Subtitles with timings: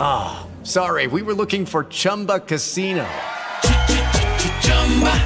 [0.00, 3.06] Ah, sorry, we were looking for Chumba Casino.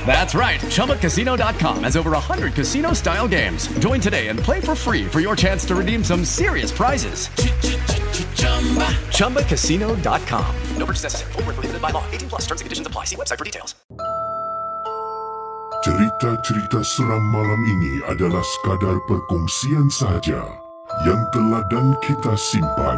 [0.06, 0.60] That's right.
[0.60, 3.66] ChumbaCasino.com has over 100 casino style games.
[3.78, 7.28] Join today and play for free for your chance to redeem some serious prizes.
[9.10, 10.56] ChumbaCasino.com.
[10.76, 11.32] No purchase necessary.
[11.32, 12.04] Void were prohibited by law.
[12.12, 12.42] 18 plus.
[12.42, 13.04] Terms and conditions apply.
[13.04, 13.74] See website for details.
[15.84, 20.40] Cerita-cerita seram malam ini adalah sekadar perkongsian sahaja
[21.04, 22.96] yang teladan kita simpan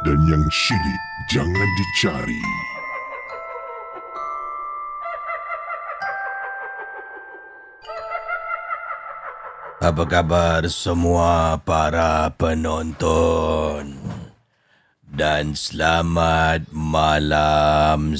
[0.00, 2.44] dan yang syilid jangan dicari.
[9.80, 13.96] Apa khabar semua para penonton?
[15.10, 18.12] Dan selamat malam.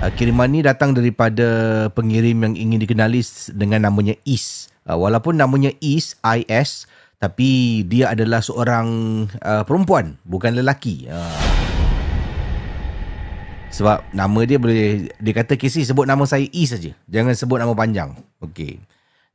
[0.00, 3.20] Uh, kiriman ni datang daripada pengirim yang ingin dikenali
[3.52, 4.68] dengan namanya Is.
[4.88, 6.88] Uh, walaupun namanya Is, IS,
[7.20, 8.88] tapi dia adalah seorang
[9.44, 11.04] uh, perempuan, bukan lelaki.
[11.04, 11.60] Uh.
[13.70, 16.90] Sebab nama dia boleh dia kata Casey sebut nama saya E saja.
[17.06, 18.16] Jangan sebut nama panjang.
[18.42, 18.82] Okey.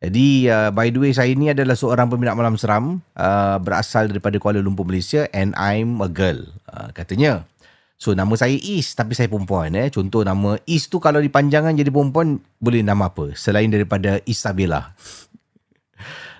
[0.03, 4.35] Jadi uh, by the way saya ni adalah seorang peminat malam seram uh, berasal daripada
[4.41, 6.41] Kuala Lumpur Malaysia and I'm a girl.
[6.67, 7.47] Uh, katanya.
[7.95, 9.87] So nama saya Is tapi saya perempuan eh.
[9.87, 14.91] Contoh nama Is tu kalau dipanjangkan jadi perempuan boleh nama apa selain daripada Isabella.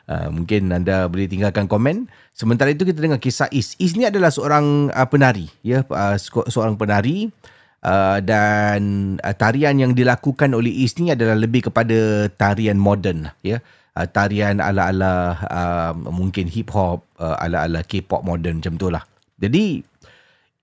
[0.06, 2.06] Uh, mungkin anda boleh tinggalkan komen.
[2.30, 3.74] Sementara itu kita dengar kisah Is.
[3.82, 7.34] Is ni adalah seorang uh, penari, ya, uh, se- seorang penari
[7.82, 8.82] uh, dan
[9.26, 13.66] uh, tarian yang dilakukan oleh Is ni adalah lebih kepada tarian moden, ya.
[13.98, 19.02] Uh, tarian ala-ala uh, mungkin hip hop, uh, ala-ala K-pop moden macam tu lah.
[19.42, 19.82] Jadi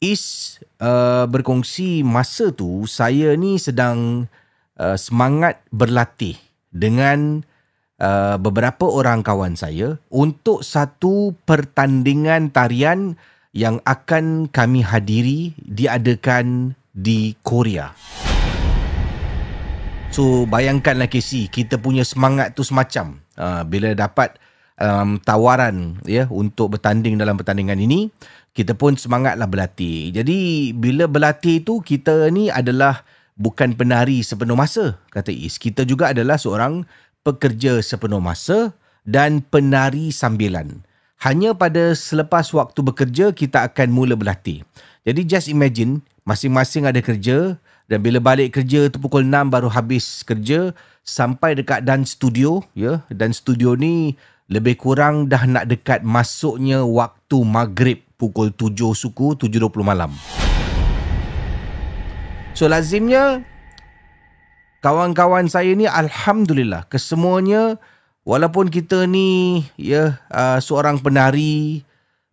[0.03, 4.27] Is uh, berkongsi masa tu saya ni sedang
[4.79, 6.35] uh, semangat berlatih
[6.75, 7.47] dengan
[8.03, 13.15] uh, beberapa orang kawan saya untuk satu pertandingan tarian
[13.55, 17.95] yang akan kami hadiri diadakan di Korea.
[20.13, 24.37] So bayangkanlah Casey, kita punya semangat tu semacam uh, bila dapat
[24.77, 28.13] um, tawaran ya untuk bertanding dalam pertandingan ini,
[28.53, 30.13] kita pun semangatlah berlatih.
[30.13, 33.09] Jadi bila berlatih tu kita ni adalah
[33.41, 35.57] bukan penari sepenuh masa kata Is.
[35.57, 36.85] Kita juga adalah seorang
[37.23, 40.83] pekerja sepenuh masa dan penari sambilan.
[41.23, 44.67] Hanya pada selepas waktu bekerja kita akan mula berlatih.
[45.07, 50.23] Jadi just imagine masing-masing ada kerja dan bila balik kerja tu pukul 6 baru habis
[50.27, 54.15] kerja sampai dekat dance studio ya dan studio ni
[54.51, 60.11] lebih kurang dah nak dekat masuknya waktu maghrib pukul 7 suku 7.20 malam.
[62.55, 63.43] So lazimnya
[64.83, 67.79] kawan-kawan saya ni alhamdulillah kesemuanya
[68.27, 71.87] walaupun kita ni ya uh, seorang penari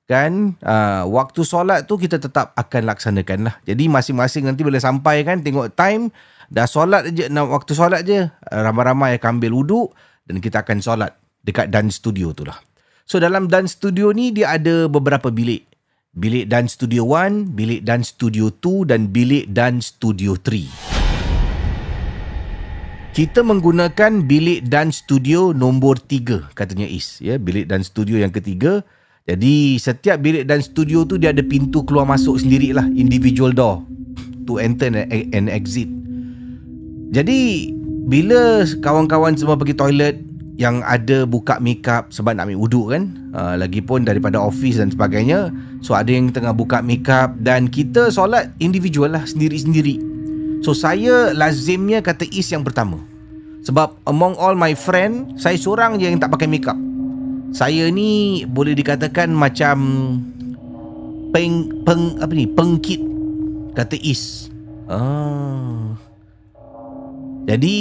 [0.09, 3.55] kan uh, waktu solat tu kita tetap akan laksanakan lah.
[3.61, 6.09] Jadi masing-masing nanti bila sampai kan tengok time
[6.49, 9.93] dah solat je nak waktu solat je uh, ramai-ramai akan ambil wuduk
[10.25, 11.13] dan kita akan solat
[11.45, 12.57] dekat dance studio tu lah.
[13.05, 15.69] So dalam dance studio ni dia ada beberapa bilik.
[16.09, 20.98] Bilik dance studio 1, bilik dance studio 2 dan bilik dance studio 3.
[23.09, 27.41] Kita menggunakan bilik dance studio nombor 3 katanya Is ya.
[27.41, 28.85] Bilik dance studio yang ketiga.
[29.25, 33.81] Jadi setiap bilik dance studio tu dia ada pintu keluar masuk sendirilah individual door
[34.45, 35.89] to enter and, and exit.
[37.09, 37.73] Jadi
[38.05, 40.17] bila kawan-kawan semua pergi toilet
[40.61, 45.55] yang ada buka makeup sebab nak ambil wuduk kan uh, lagipun daripada office dan sebagainya
[45.79, 50.18] so ada yang tengah buka makeup dan kita solat individual lah sendiri-sendiri
[50.63, 52.99] so saya lazimnya kata Is yang pertama.
[53.59, 56.77] Sebab among all my friend saya seorang je yang tak pakai makeup.
[57.49, 59.77] Saya ni boleh dikatakan macam
[61.33, 63.01] peng peng apa ni pengkit.
[63.75, 64.49] Kata Is.
[64.89, 65.95] Ah.
[67.49, 67.77] Jadi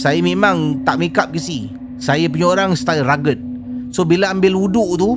[0.00, 1.68] saya memang tak make up ke si.
[2.00, 3.38] Saya punya orang style rugged.
[3.92, 5.10] So bila ambil wuduk tu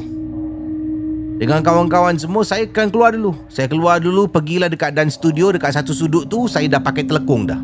[1.35, 3.35] Dengan kawan-kawan semua Saya akan keluar dulu.
[3.51, 7.43] Saya keluar dulu Pergilah dekat dan studio Dekat satu sudut tu Saya dah pakai telekung
[7.43, 7.59] dah.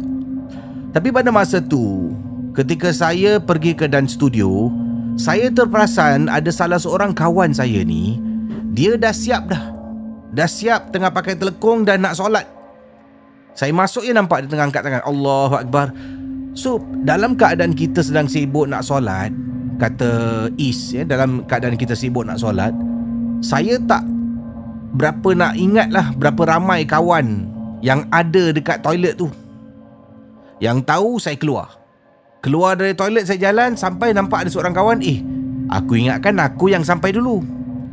[0.91, 2.11] Tapi pada masa tu
[2.51, 4.67] Ketika saya pergi ke dan studio
[5.15, 8.19] Saya terperasan Ada salah seorang kawan saya ni
[8.75, 9.71] Dia dah siap dah.
[10.35, 12.43] Dah siap tengah pakai telekung Dan nak solat.
[13.55, 15.03] Saya masuk je nampak Dia tengah angkat tangan.
[15.07, 15.95] Allahu Akbar.
[16.51, 19.31] So dalam keadaan kita sedang sibuk nak solat
[19.79, 22.75] Kata Is ya, Dalam keadaan kita sibuk nak solat
[23.41, 24.05] saya tak
[24.93, 27.49] berapa nak ingat lah berapa ramai kawan
[27.81, 29.27] yang ada dekat toilet tu.
[30.61, 31.73] Yang tahu saya keluar.
[32.45, 35.01] Keluar dari toilet saya jalan sampai nampak ada seorang kawan.
[35.01, 35.25] Eh,
[35.73, 37.41] aku ingatkan aku yang sampai dulu.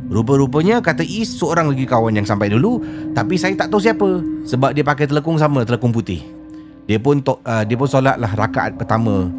[0.09, 2.81] Rupa-rupanya kata Is seorang lagi kawan yang sampai dulu
[3.13, 4.09] tapi saya tak tahu siapa
[4.41, 6.21] sebab dia pakai telekung sama telekung putih.
[6.89, 9.29] Dia pun to, uh, dia pun solat lah rakaat pertama.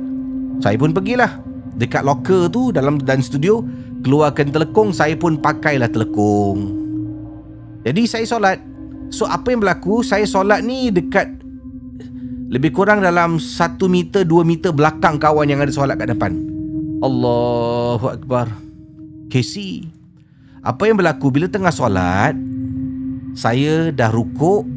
[0.63, 1.43] Saya pun pergilah
[1.77, 3.63] dekat locker tu dalam dan studio
[4.03, 6.79] keluarkan telekung saya pun pakailah telekung.
[7.85, 8.59] Jadi saya solat.
[9.11, 11.27] So apa yang berlaku saya solat ni dekat
[12.51, 16.39] lebih kurang dalam 1 meter 2 meter belakang kawan yang ada solat kat depan.
[17.01, 18.51] Allahu Akbar.
[19.31, 20.01] Casey
[20.61, 21.33] apa yang berlaku?
[21.33, 22.37] Bila tengah solat
[23.33, 24.69] saya dah rukuk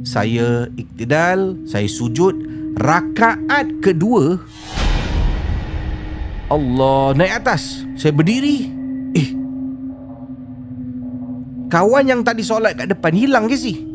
[0.00, 2.48] saya iktidal saya sujud.
[2.80, 4.40] Rakaat kedua
[6.50, 7.86] Allah naik atas.
[7.94, 8.66] Saya berdiri.
[9.14, 9.30] Eh.
[11.70, 13.86] Kawan yang tadi solat kat depan hilang ke si?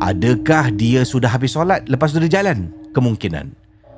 [0.00, 1.84] Adakah dia sudah habis solat?
[1.86, 2.72] Lepas tu dia jalan?
[2.96, 3.52] Kemungkinan.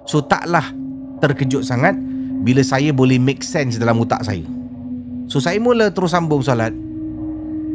[0.06, 0.70] So taklah
[1.18, 1.98] terkejut sangat
[2.46, 4.44] Bila saya boleh make sense dalam otak saya.
[5.30, 6.74] So saya mula terus sambung solat.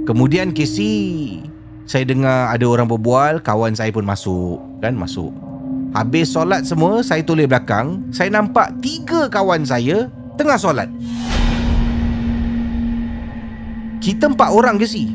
[0.04, 1.40] Kemudian Casey
[1.86, 4.60] Saya dengar ada orang berbual Kawan saya pun masuk.
[4.84, 5.51] Kan masuk
[5.92, 8.08] Habis solat semua Saya tulis belakang.
[8.16, 10.08] Saya nampak Tiga kawan saya
[10.40, 10.88] Tengah solat.
[14.02, 15.12] Kita empat orang ke si?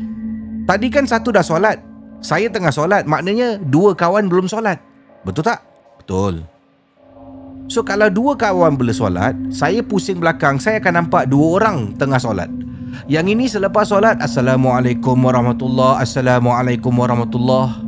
[0.63, 1.81] Tadi kan satu dah solat.
[2.21, 4.77] Saya tengah solat Maknanya Dua kawan belum solat.
[5.25, 5.65] Betul tak?
[5.99, 6.45] Betul.
[7.67, 12.21] So kalau dua kawan boleh solat Saya pusing belakang Saya akan nampak Dua orang tengah
[12.21, 12.47] solat.
[13.09, 17.86] Yang ini selepas solat Assalamualaikum warahmatullahi Assalamualaikum warahmatullahi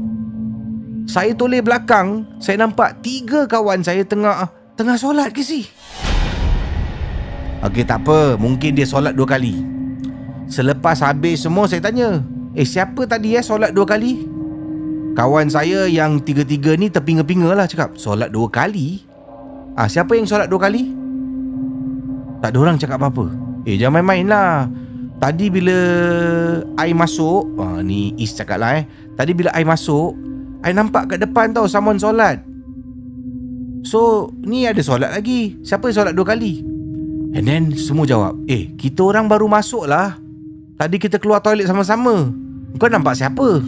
[1.09, 4.45] saya toleh belakang, saya nampak tiga kawan saya tengah
[4.77, 5.65] tengah solat ke si?
[7.65, 9.57] Okey tak apa, mungkin dia solat dua kali.
[10.45, 12.21] Selepas habis semua saya tanya,
[12.53, 14.29] "Eh siapa tadi ya solat dua kali?"
[15.17, 19.01] Kawan saya yang tiga-tiga ni terpinga-pinga lah cakap, "Solat dua kali?"
[19.73, 20.93] Ah, siapa yang solat dua kali?
[22.39, 23.33] Tak ada orang cakap apa-apa.
[23.65, 24.69] Eh jangan main-main lah.
[25.19, 25.75] Tadi bila
[26.79, 28.83] air masuk, ah, ni Is cakap lah eh.
[29.19, 30.28] Tadi bila air masuk,
[30.59, 32.43] I nampak kat depan tau Someone solat.
[33.87, 35.55] So Ni ada solat lagi.
[35.63, 36.63] Siapa yang solat dua kali?
[37.31, 40.19] And then Semua jawab Eh kita orang baru masuk lah.
[40.79, 42.31] Tadi kita keluar toilet sama-sama.
[42.79, 43.63] Kau nampak siapa?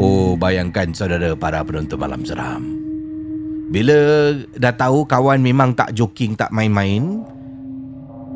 [0.00, 2.64] Oh bayangkan saudara para penonton malam seram.
[3.72, 3.96] Bila
[4.54, 7.26] dah tahu kawan memang tak joking tak main-main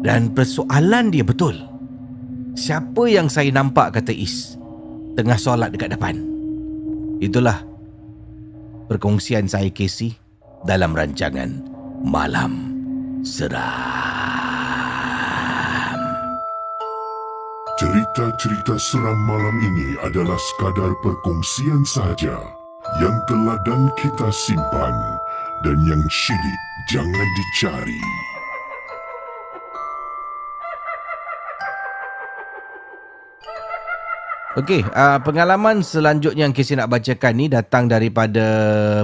[0.03, 1.61] Dan persoalan dia betul.
[2.59, 4.59] Siapa yang saya nampak kata Is
[5.19, 6.15] tengah solat dekat depan.
[7.19, 7.67] Itulah
[8.87, 10.15] perkongsian saya Casey
[10.63, 11.59] dalam rancangan
[12.07, 12.79] Malam
[13.27, 13.67] Seram.
[17.79, 22.39] Cerita-cerita seram malam ini adalah sekadar perkongsian sahaja
[22.99, 24.95] yang telah dan kita simpan
[25.63, 28.03] dan yang syilid jangan dicari.
[34.57, 38.47] Okey, uh, pengalaman selanjutnya yang Casey nak bacakan ni datang daripada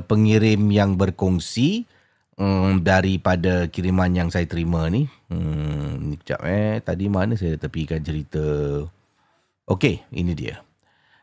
[0.08, 1.84] pengirim yang berkongsi
[2.40, 5.04] um, daripada kiriman yang saya terima ni.
[5.28, 6.80] Hmm, kejap eh.
[6.80, 8.40] Tadi mana saya tepikan cerita.
[9.68, 10.64] Okey, ini dia.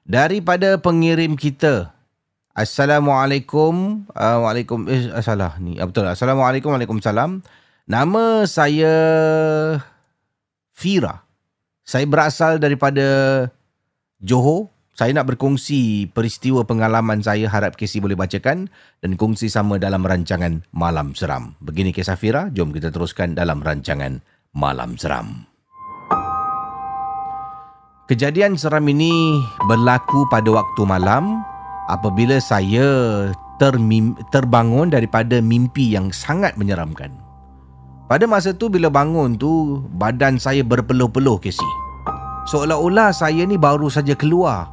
[0.06, 1.90] Daripada pengirim kita.
[2.54, 4.06] Assalamualaikum.
[4.12, 5.82] Uh, Waalaikum eh salah ni.
[5.82, 6.06] Ah, betul.
[6.06, 6.70] Assalamualaikum.
[6.70, 7.42] Waalaikumsalam.
[7.90, 8.94] Nama saya
[10.78, 11.26] Fira.
[11.82, 13.50] Saya berasal daripada
[14.22, 18.70] Johor, saya nak berkongsi peristiwa pengalaman saya harap Casey boleh bacakan
[19.02, 21.58] dan kongsi sama dalam rancangan Malam Seram.
[21.58, 24.22] Begini kisah Fira, jom kita teruskan dalam rancangan
[24.54, 25.50] Malam Seram.
[28.06, 31.42] Kejadian seram ini berlaku pada waktu malam
[31.90, 32.86] apabila saya
[33.58, 37.10] termim- terbangun daripada mimpi yang sangat menyeramkan.
[38.06, 41.91] Pada masa tu bila bangun tu badan saya berpeluh-peluh Casey.
[42.52, 44.68] Seolah-olah saya ni baru saja keluar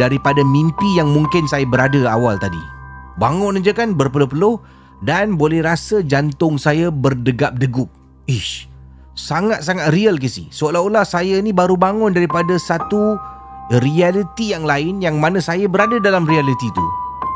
[0.00, 2.60] daripada mimpi yang mungkin saya berada awal tadi.
[3.20, 4.56] Bangun je kan berpeluh-peluh
[5.04, 7.92] dan boleh rasa jantung saya berdegap-degup.
[8.24, 8.70] Ish.
[9.20, 10.48] sangat-sangat real Casey.
[10.48, 13.20] Seolah-olah saya ni baru bangun daripada satu
[13.84, 16.86] reality yang lain yang mana saya berada dalam reality tu.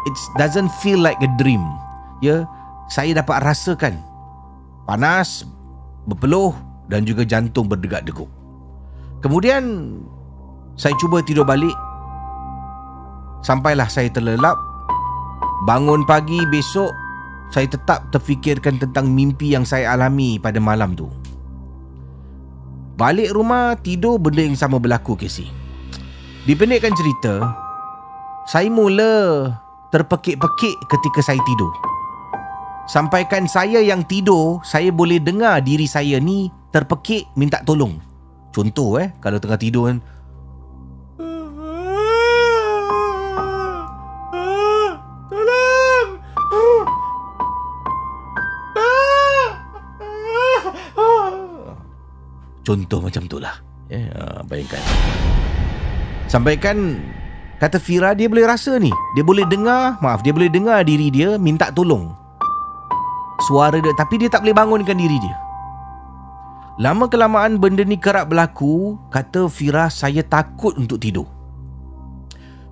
[0.08, 1.60] It doesn't feel like a dream.
[2.24, 2.48] Ya,
[2.88, 4.00] saya dapat rasakan
[4.88, 5.44] panas,
[6.08, 6.56] berpeluh
[6.88, 8.43] dan juga jantung berdegak-degup.
[9.24, 9.64] Kemudian
[10.76, 11.72] saya cuba tidur balik.
[13.40, 14.60] Sampailah saya terlelap.
[15.64, 16.92] Bangun pagi besok
[17.48, 21.08] saya tetap terfikirkan tentang mimpi yang saya alami pada malam tu.
[23.00, 25.48] Balik rumah tidur benda yang sama berlaku Casey.
[26.44, 27.56] Dipendekkan cerita,
[28.44, 29.48] saya mula
[29.88, 31.72] terpekik-pekik ketika saya tidur.
[32.84, 38.13] Sampaikan saya yang tidur, saya boleh dengar diri saya ni terpekik minta tolong.
[38.54, 39.98] Contoh eh, kalau tengah tidur kan,
[52.64, 53.60] Contoh macam tu lah.
[53.92, 54.80] Yeah, Bayangkan.
[56.32, 56.96] Sampaikan
[57.60, 58.88] Kata Fira dia boleh rasa ni.
[59.12, 62.08] Dia boleh dengar Maaf Dia boleh dengar diri dia Minta tolong.
[63.44, 65.43] Suara dia Tapi dia tak boleh bangunkan diri dia
[66.74, 71.30] Lama kelamaan benda ni kerap berlaku Kata Fira Saya takut untuk tidur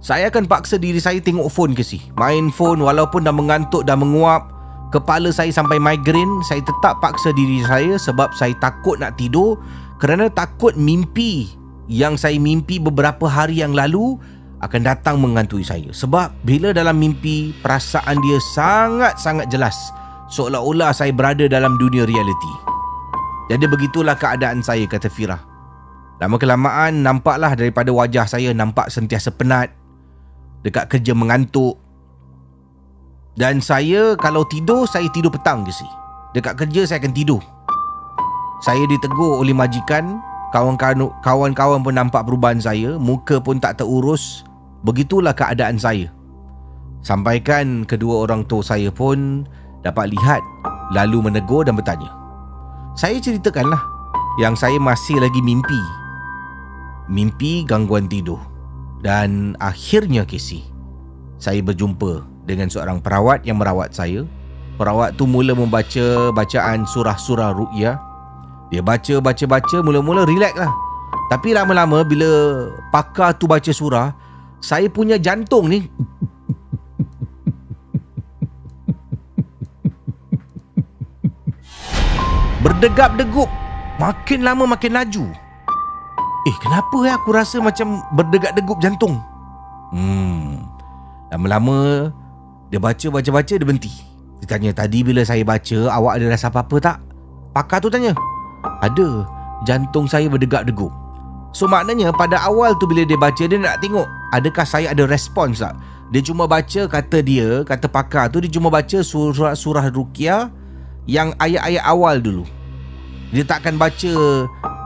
[0.02, 3.94] Saya akan paksa diri saya tengok phone ke si Main phone walaupun dah mengantuk Dah
[3.94, 4.50] menguap
[4.90, 9.62] Kepala saya sampai migraine Saya tetap paksa diri saya Sebab saya takut nak tidur
[10.02, 11.46] kerana takut mimpi
[11.86, 14.18] yang saya mimpi beberapa hari yang lalu
[14.58, 15.94] akan datang menghantui saya.
[15.94, 19.94] Sebab bila dalam mimpi, perasaan dia sangat-sangat jelas.
[20.26, 22.71] Seolah-olah saya berada dalam dunia realiti.
[23.52, 25.36] Jadi begitulah keadaan saya, kata Fira.
[26.16, 29.68] Lama kelamaan, nampaklah daripada wajah saya nampak sentiasa penat.
[30.64, 31.76] Dekat kerja mengantuk.
[33.36, 35.90] Dan saya kalau tidur, saya tidur petang je sih.
[36.32, 37.44] Dekat kerja saya akan tidur.
[38.64, 40.22] Saya ditegur oleh majikan
[40.54, 44.46] Kawan-kawan pun nampak perubahan saya Muka pun tak terurus
[44.86, 46.14] Begitulah keadaan saya
[47.02, 49.42] Sampaikan kedua orang tua saya pun
[49.82, 50.38] Dapat lihat
[50.94, 52.21] Lalu menegur dan bertanya
[52.92, 53.80] Saya ceritakanlah
[54.36, 55.80] Yang saya masih lagi mimpi.
[57.08, 58.40] Mimpi gangguan tidur.
[59.00, 60.62] Dan akhirnya Casey
[61.40, 64.24] Saya berjumpa dengan seorang perawat yang merawat saya.
[64.76, 68.12] Perawat tu mula membaca bacaan surah-surah ru'yah
[68.72, 70.72] dia baca, baca, baca, mula-mula relax lah.
[71.28, 74.16] Tapi lama-lama bila pakar tu baca surah,
[74.64, 75.92] saya punya jantung ni
[82.62, 83.50] berdegap-degup.
[84.00, 85.26] Makin lama makin laju.
[86.42, 89.18] Eh, kenapa ya aku rasa macam berdegap-degup jantung?
[89.94, 90.66] Hmm.
[91.30, 92.10] Lama-lama
[92.72, 93.92] dia baca, baca, baca, dia berhenti.
[94.40, 96.98] Dia tanya, tadi bila saya baca, awak ada rasa apa-apa tak?
[97.52, 98.16] Pakar tu tanya.
[98.82, 99.26] Ada
[99.62, 100.90] Jantung saya berdegap-degup
[101.54, 105.62] So maknanya pada awal tu bila dia baca Dia nak tengok Adakah saya ada respons
[105.62, 105.78] tak
[106.10, 110.50] Dia cuma baca kata dia Kata pakar tu Dia cuma baca surah-surah Rukia
[111.06, 112.44] Yang ayat-ayat awal dulu
[113.34, 114.14] Dia tak akan baca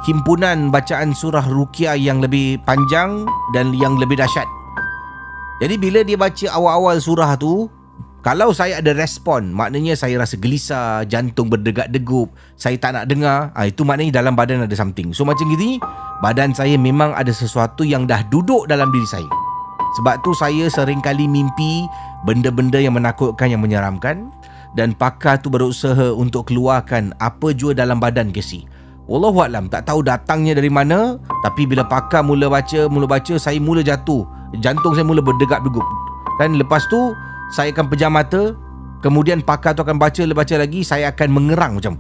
[0.09, 4.49] Himpunan bacaan surah Rukia Yang lebih panjang Dan yang lebih dahsyat
[5.61, 7.69] Jadi bila dia baca awal-awal surah tu
[8.27, 13.71] kalau saya ada respon, maknanya saya rasa gelisah, jantung berdegap-degup, saya tak nak dengar, ah
[13.71, 15.15] itu maknanya dalam badan ada something.
[15.15, 15.79] So macam gini,
[16.19, 19.31] badan saya memang ada sesuatu yang dah duduk dalam diri saya.
[20.03, 21.87] Sebab tu saya sering kali mimpi
[22.27, 24.27] benda-benda yang menakutkan, yang menyeramkan
[24.77, 28.69] dan pakar tu berusaha untuk keluarkan apa jua dalam badan Casey.
[29.09, 33.81] Wallahualam tak tahu datangnya dari mana tapi bila pakar mula baca mula baca saya mula
[33.81, 34.29] jatuh.
[34.63, 35.85] Jantung saya mula berdegap-degup
[36.37, 37.17] kan lepas tu
[37.53, 38.53] saya akan pejam mata
[39.01, 41.95] kemudian pakar tu akan baca baca lagi saya akan mengerang macam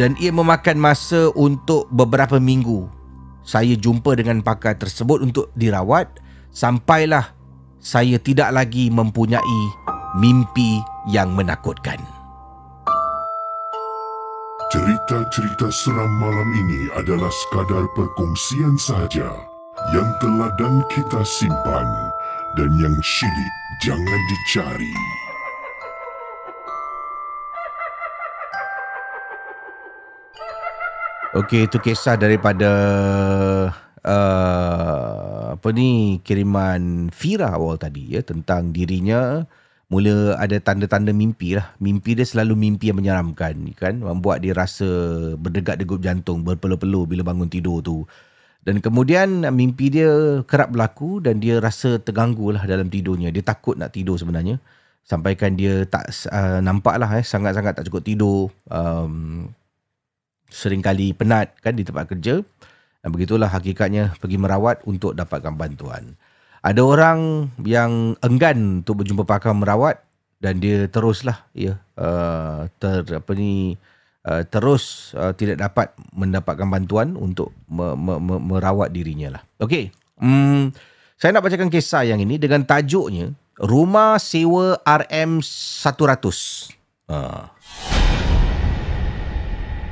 [0.00, 2.88] dan ia memakan masa untuk beberapa minggu
[3.42, 6.22] saya jumpa dengan pakar tersebut untuk dirawat
[6.54, 7.34] sampailah
[7.82, 9.62] saya tidak lagi mempunyai
[10.14, 10.78] mimpi
[11.10, 11.98] yang menakutkan.
[14.72, 19.28] Cerita-cerita seram malam ini adalah sekadar perkongsian sahaja
[19.92, 21.88] yang telah dan kita simpan
[22.56, 23.52] dan yang syilid
[23.84, 25.21] jangan dicari.
[31.32, 32.68] Okey, itu kisah daripada
[34.04, 39.40] uh, apa ni kiriman Fira awal tadi ya tentang dirinya
[39.88, 41.72] mula ada tanda-tanda mimpi lah.
[41.80, 44.04] Mimpi dia selalu mimpi yang menyeramkan kan.
[44.04, 44.84] Membuat dia rasa
[45.40, 48.04] berdegap-degup jantung, berpeluh-peluh bila bangun tidur tu.
[48.60, 53.32] Dan kemudian mimpi dia kerap berlaku dan dia rasa terganggu lah dalam tidurnya.
[53.32, 54.60] Dia takut nak tidur sebenarnya.
[55.00, 58.52] Sampaikan dia tak uh, nampak lah eh, sangat-sangat tak cukup tidur.
[58.68, 59.48] Um,
[60.52, 62.44] seringkali penat kan di tempat kerja.
[63.02, 66.14] Dan begitulah hakikatnya pergi merawat untuk dapatkan bantuan.
[66.62, 69.98] Ada orang yang enggan untuk berjumpa pakar merawat
[70.38, 73.74] dan dia teruslah ya uh, ter apa ni
[74.26, 79.42] uh, terus uh, tidak dapat mendapatkan bantuan untuk me, me, me, merawat dirinya lah.
[79.58, 79.90] Okey.
[80.22, 80.70] Hmm,
[81.18, 86.24] saya nak bacakan kisah yang ini dengan tajuknya Rumah Sewa RM100.
[87.10, 87.46] Uh.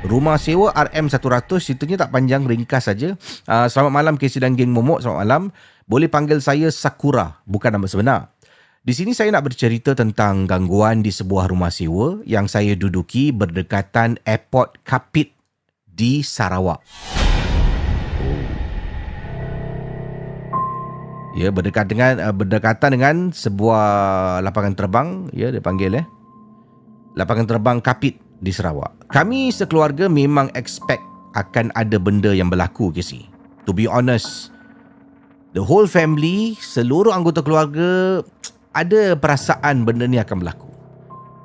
[0.01, 3.13] Rumah sewa RM100 ceritanya tak panjang ringkas saja.
[3.45, 5.05] Uh, selamat malam Casey dan geng Momok.
[5.05, 5.43] Selamat malam.
[5.85, 8.33] Boleh panggil saya Sakura, bukan nama sebenar.
[8.81, 14.17] Di sini saya nak bercerita tentang gangguan di sebuah rumah sewa yang saya duduki berdekatan
[14.25, 15.37] Airport Kapit
[15.85, 16.81] di Sarawak.
[21.37, 23.85] Ya, berdekat dengan uh, berdekatan dengan sebuah
[24.41, 26.05] lapangan terbang, ya dia panggil eh.
[27.13, 29.07] Lapangan terbang Kapit di Sarawak.
[29.13, 31.05] Kami sekeluarga memang expect
[31.37, 33.29] akan ada benda yang berlaku, Casey.
[33.69, 34.49] To be honest,
[35.53, 38.19] the whole family, seluruh anggota keluarga
[38.73, 40.67] ada perasaan benda ni akan berlaku.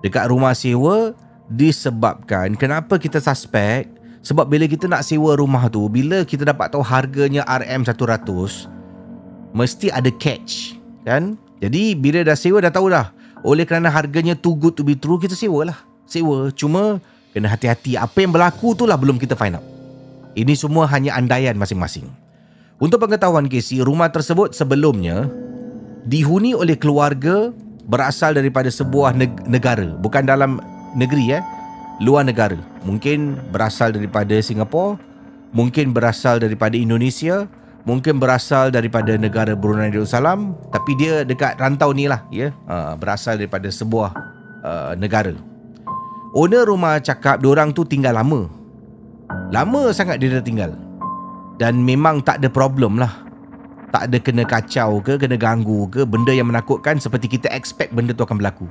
[0.00, 1.12] Dekat rumah sewa
[1.52, 3.92] disebabkan kenapa kita suspect
[4.26, 8.74] sebab bila kita nak sewa rumah tu, bila kita dapat tahu harganya RM100,
[9.56, 10.76] mesti ada catch
[11.08, 13.08] kan jadi bila dah sewa dah tahu dah
[13.40, 16.48] oleh kerana harganya too good to be true kita sewa lah sewa.
[16.54, 17.02] Cuma
[17.36, 18.00] kena hati-hati.
[18.00, 19.66] Apa yang berlaku tu lah belum kita find out.
[20.32, 22.08] Ini semua hanya andaian masing-masing.
[22.80, 25.28] Untuk pengetahuan Casey rumah tersebut sebelumnya
[26.04, 27.52] dihuni oleh keluarga
[27.88, 29.16] berasal daripada sebuah
[29.48, 29.96] negara.
[30.00, 30.60] Bukan dalam
[30.96, 31.44] negeri eh.
[32.04, 32.60] Luar negara.
[32.84, 35.00] Mungkin berasal daripada Singapura
[35.56, 37.48] mungkin berasal daripada Indonesia
[37.88, 42.52] mungkin berasal daripada negara Brunei Darussalam tapi dia dekat rantau ni lah ya.
[42.68, 44.12] Uh, berasal daripada sebuah
[44.60, 45.32] uh, negara
[46.36, 48.44] owner rumah cakap orang tu tinggal lama.
[49.49, 50.76] Lama sangat dia dah tinggal.
[51.56, 53.25] Dan memang tak ada problem lah.
[53.88, 58.12] Tak ada kena kacau ke kena ganggu ke benda yang menakutkan seperti kita expect benda
[58.12, 58.68] tu akan berlaku.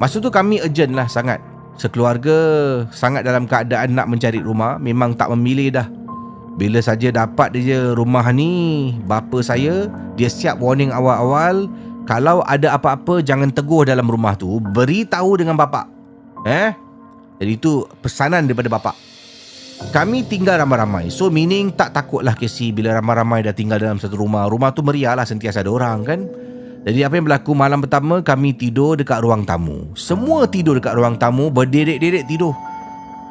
[0.00, 1.44] Masa tu kami urgent lah sangat.
[1.76, 2.36] Sekeluarga
[2.88, 5.86] sangat dalam keadaan nak mencari rumah memang tak memilih dah.
[6.56, 9.86] Bila saja dapat dia rumah ni Bapa saya
[10.18, 11.70] Dia siap warning awal-awal
[12.10, 14.58] Kalau ada apa-apa Jangan teguh dalam rumah tu.
[14.58, 15.86] Beritahu dengan bapa
[16.42, 16.74] Eh?
[17.38, 18.92] Jadi itu pesanan daripada bapa
[19.94, 21.06] Kami tinggal ramai-ramai.
[21.14, 24.50] So meaning tak takutlah Casey Bila ramai-ramai dah tinggal dalam satu rumah.
[24.50, 26.20] Rumah tu meriah lah Sentiasa ada orang kan?
[26.82, 27.54] Jadi apa yang berlaku?
[27.54, 29.94] Malam pertama Kami tidur dekat ruang tamu.
[29.94, 32.52] Semua tidur dekat ruang tamu Berderet-deret tidur.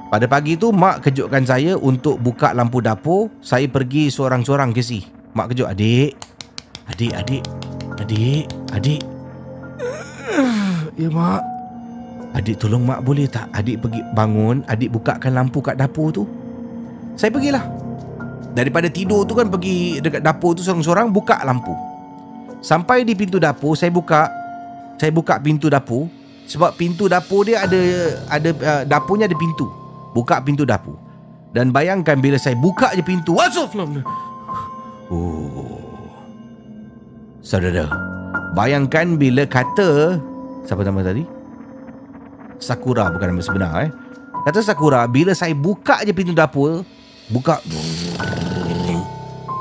[0.09, 3.29] Pada pagi tu mak kejutkan saya untuk buka lampu dapur.
[3.45, 5.05] Saya pergi seorang-seorang si.
[5.37, 6.17] Mak kejut, adik.
[6.89, 7.43] Adik, adik.
[8.01, 9.01] Adik, adik.
[10.99, 11.41] Ya mak.
[12.37, 13.49] Adik tolong mak boleh tak?
[13.55, 16.23] Adik pergi bangun, adik bukakan lampu kat dapur tu.
[17.17, 17.65] Saya pergilah.
[18.53, 21.73] Daripada tidur tu kan pergi dekat dapur tu seorang-seorang buka lampu.
[22.59, 24.27] Sampai di pintu dapur saya buka
[24.99, 26.11] saya buka pintu dapur
[26.43, 27.79] sebab pintu dapur dia ada
[28.27, 29.79] ada uh, dapurnya ada pintu.
[30.13, 30.97] Buka pintu dapur
[31.53, 34.05] Dan bayangkan bila saya buka je pintu Astagfirullah
[35.13, 36.09] Oh
[37.45, 38.08] Saudara
[38.53, 40.17] Bayangkan bila kata
[40.65, 41.21] Siapa nama tadi?
[42.57, 43.91] Sakura bukan nama sebenar eh.
[44.49, 46.81] Kata Sakura Bila saya buka je pintu dapur
[47.29, 47.61] Buka.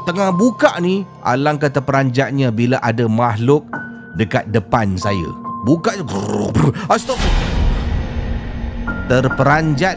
[0.09, 3.69] Tengah buka ni Alangkah terperanjatnya Bila ada makhluk
[4.17, 5.29] Dekat depan saya.
[5.69, 6.03] Buka je
[6.89, 7.57] Astagfirullah.
[9.13, 9.97] Terperanjat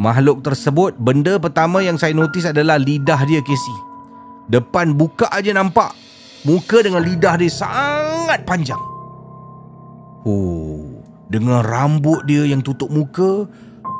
[0.00, 3.76] Makhluk tersebut Benda pertama yang saya notice adalah Lidah dia Casey.
[4.48, 5.92] Depan buka aja nampak
[6.44, 8.80] Muka dengan lidah dia sangat panjang.
[10.24, 13.44] Oh, Dengan rambut dia yang tutup muka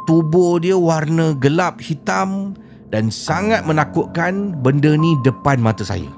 [0.09, 2.57] Tubuh dia warna gelap hitam
[2.89, 6.09] Dan sangat menakutkan Benda ni depan mata saya.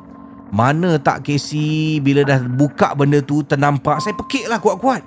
[0.55, 5.03] Mana tak Casey Bila dah buka benda tu Ternampak Saya pekik lah kuat-kuat.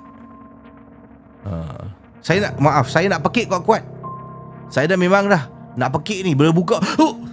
[1.48, 1.84] Uh,
[2.20, 3.80] Saya nak Maaf Saya nak pekik kuat-kuat.
[4.68, 6.32] Saya dah memang dah nak pekik ni.
[6.34, 6.78] Bila buka.
[7.02, 7.29] Oh.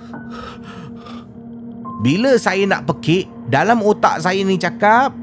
[1.98, 5.14] Bila saya nak pekik, dalam otak saya ni cakap,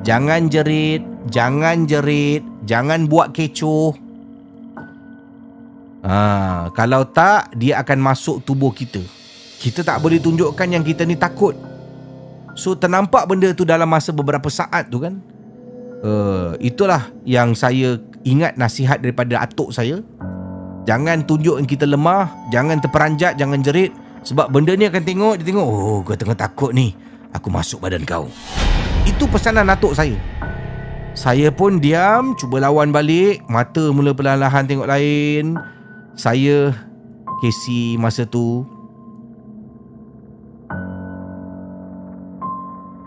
[0.00, 3.92] jangan jerit, jangan jerit, jangan buat kecoh.
[6.02, 9.04] Ha, kalau tak, dia akan masuk tubuh kita.
[9.60, 11.54] Kita tak boleh tunjukkan yang kita ni takut.
[12.58, 15.20] So, ternampak benda tu dalam masa beberapa saat tu kan.
[16.02, 17.94] Uh, itulah yang saya
[18.26, 20.02] ingat nasihat daripada atuk saya
[20.82, 25.46] Jangan tunjuk yang kita lemah, jangan terperanjat, jangan jerit sebab benda ni akan tengok, dia
[25.50, 26.94] tengok, oh kau tengah takut ni.
[27.34, 28.30] Aku masuk badan kau.
[29.08, 30.14] Itu pesanan atuk saya.
[31.12, 35.56] Saya pun diam, cuba lawan balik, mata mula perlahan-lahan tengok lain.
[36.16, 36.72] Saya
[37.42, 38.64] Casey masa tu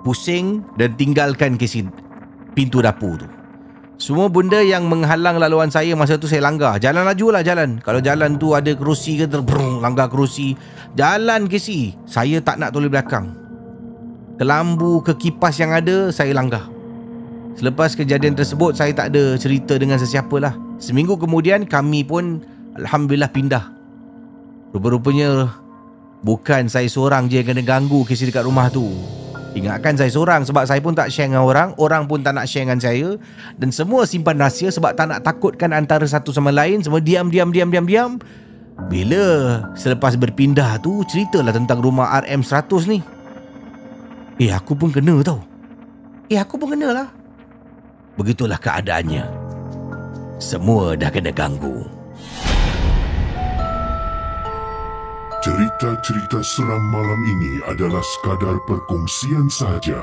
[0.06, 1.88] pusing dan tinggalkan Casey
[2.54, 3.34] pintu dapur tu.
[3.95, 6.75] Semua benda yang menghalang laluan saya masa tu saya langgar.
[6.84, 7.79] Jalan laju lah jalan.
[7.79, 10.60] Kalau jalan tu ada kerusi ke terbrung, langgar kerusi.
[10.99, 11.95] Jalan Casey.
[12.03, 13.31] Saya tak nak toleh belakang.
[14.36, 16.67] Kelambu ke kipas yang ada, saya langgar.
[17.55, 20.51] Selepas kejadian tersebut, saya tak ada cerita dengan sesiapa lah.
[20.75, 22.43] Seminggu kemudian, kami pun
[22.75, 23.63] Alhamdulillah pindah.
[24.75, 25.55] Rupa-rupanya,
[26.19, 28.91] bukan saya seorang je yang kena ganggu Casey dekat rumah tu.
[29.55, 32.67] Ingatkan saya seorang sebab saya pun tak share dengan orang, orang pun tak nak share
[32.67, 33.15] dengan saya
[33.55, 37.55] dan semua simpan rahsia sebab tak nak takutkan antara satu sama lain, semua diam diam
[37.55, 38.11] diam diam diam.
[38.91, 42.99] Bila selepas berpindah tu ceritalah tentang rumah RM100 ni.
[44.43, 45.39] Eh aku pun kena tau.
[46.27, 47.07] Eh aku pun kena lah.
[48.19, 49.23] Begitulah keadaannya.
[50.35, 51.94] Semua dah kena ganggu.
[55.45, 60.01] Cerita-cerita seram malam ini adalah sekadar perkongsian sahaja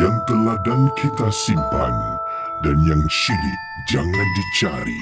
[0.00, 1.92] yang telah dan kita simpan
[2.64, 3.60] dan yang syilid
[3.92, 4.96] jangan dicari.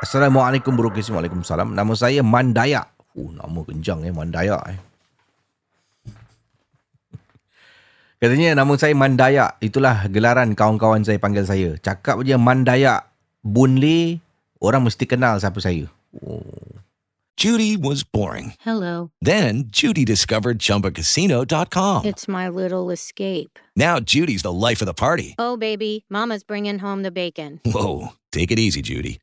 [0.00, 1.76] Assalamualaikum Burukis Waalaikumsalam.
[1.76, 2.88] Nama saya Mandaya.
[3.12, 4.80] Oh nama kenjang eh Mandaya eh.
[8.24, 9.52] Katanya nama saya Mandaya.
[9.60, 11.76] Itulah gelaran kawan-kawan saya panggil saya.
[11.76, 13.07] Cakap je Mandaya
[13.42, 14.20] Bunli
[14.58, 15.86] Orang mesti kenal siapa saya
[16.26, 16.78] oh.
[17.38, 18.58] Judy was boring.
[18.66, 19.14] Hello.
[19.22, 22.02] Then Judy discovered ChumbaCasino.com.
[22.02, 23.62] It's my little escape.
[23.76, 25.38] Now Judy's the life of the party.
[25.38, 27.60] Oh, baby, Mama's bringing home the bacon.
[27.62, 29.22] Whoa, take it easy, Judy.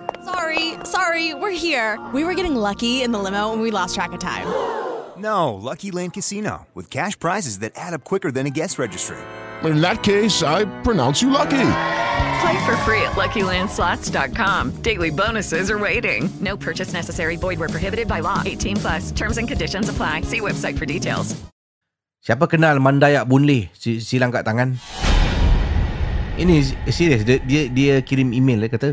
[0.25, 1.99] Sorry, sorry, we're here.
[2.13, 4.45] We were getting lucky in the limo and we lost track of time.
[5.17, 9.17] No, Lucky Land Casino, with cash prizes that add up quicker than a guest registry.
[9.65, 11.65] In that case, I pronounce you lucky.
[12.41, 14.81] Play for free at LuckyLandSlots.com.
[14.81, 16.29] Daily bonuses are waiting.
[16.41, 17.37] No purchase necessary.
[17.37, 18.41] Void where prohibited by law.
[18.45, 19.11] 18 plus.
[19.13, 20.21] Terms and conditions apply.
[20.21, 21.37] See website for details.
[22.21, 23.69] Siapa kenal Mandayak Bunli?
[23.77, 24.77] Silang kat tangan.
[26.37, 28.89] Ini serius dia, dia dia kirim email dia kata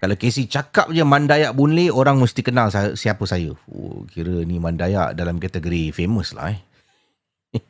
[0.00, 3.52] kalau Casey cakap je Mandayak Bunli orang mesti kenal sa- siapa saya.
[3.68, 6.60] Oh, kira ni Mandayak dalam kategori famous lah eh.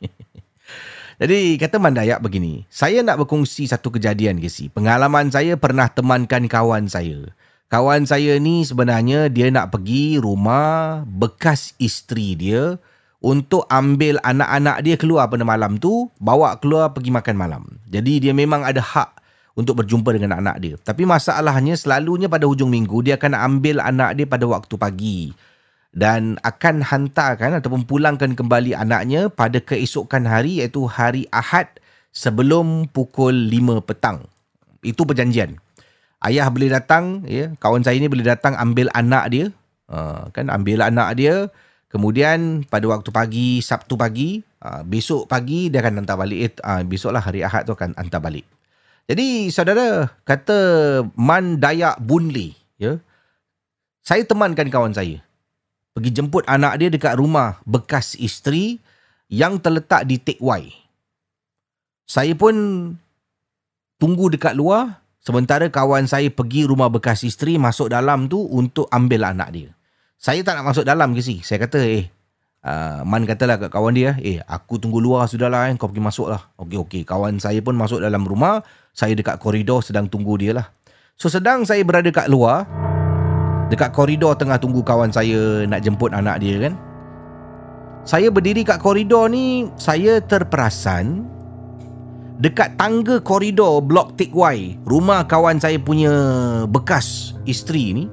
[1.21, 4.71] Jadi kata Mandayak begini, saya nak berkongsi satu kejadian Casey.
[4.71, 7.35] Pengalaman saya pernah temankan kawan saya.
[7.67, 12.79] Kawan saya ni sebenarnya dia nak pergi rumah bekas isteri dia
[13.19, 17.63] untuk ambil anak-anak dia keluar pada malam tu, bawa keluar pergi makan malam.
[17.91, 19.20] Jadi dia memang ada hak
[19.55, 20.75] untuk berjumpa dengan anak dia.
[20.79, 25.19] Tapi masalahnya selalunya pada hujung minggu dia akan ambil anak dia pada waktu pagi
[25.91, 31.67] dan akan hantarkan ataupun pulangkan kembali anaknya pada keesokan hari iaitu hari Ahad
[32.15, 34.23] sebelum pukul 5 petang.
[34.81, 35.59] Itu perjanjian.
[36.21, 39.45] Ayah boleh datang, ya, kawan saya ni boleh datang ambil anak dia,
[39.89, 41.49] uh, kan ambil anak dia,
[41.89, 46.61] kemudian pada waktu pagi, Sabtu pagi, uh, besok pagi dia akan hantar balik.
[46.61, 48.45] Uh, besoklah hari Ahad tu akan hantar balik.
[49.11, 50.55] Jadi saudara kata
[51.19, 52.95] Man Dayak Bunli, ya.
[53.99, 55.19] Saya temankan kawan saya
[55.91, 58.79] pergi jemput anak dia dekat rumah bekas isteri
[59.27, 60.71] yang terletak di Teck Wai.
[62.07, 62.55] Saya pun
[63.99, 69.27] tunggu dekat luar sementara kawan saya pergi rumah bekas isteri masuk dalam tu untuk ambil
[69.27, 69.69] anak dia.
[70.15, 71.43] Saya tak nak masuk dalam ke si.
[71.43, 72.07] Saya kata eh
[72.65, 76.27] uh, Man katalah kat kawan dia eh aku tunggu luar sudahlah eh kau pergi masuk
[76.31, 76.41] lah.
[76.57, 80.69] Okey okey kawan saya pun masuk dalam rumah saya dekat koridor sedang tunggu dia lah.
[81.15, 82.65] So sedang saya berada kat luar
[83.71, 86.75] Dekat koridor tengah tunggu kawan saya nak jemput anak dia kan.
[88.03, 91.23] Saya berdiri kat koridor ni, saya terperasan
[92.43, 96.11] dekat tangga koridor blok Teck Wai, rumah kawan saya punya
[96.67, 98.03] bekas isteri ni,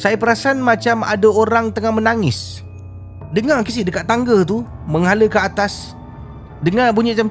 [0.00, 2.64] saya perasan macam ada orang tengah menangis.
[3.28, 5.92] Dengar ke si dekat tangga tu Menghala ke atas?
[6.64, 7.28] Dengar bunyi macam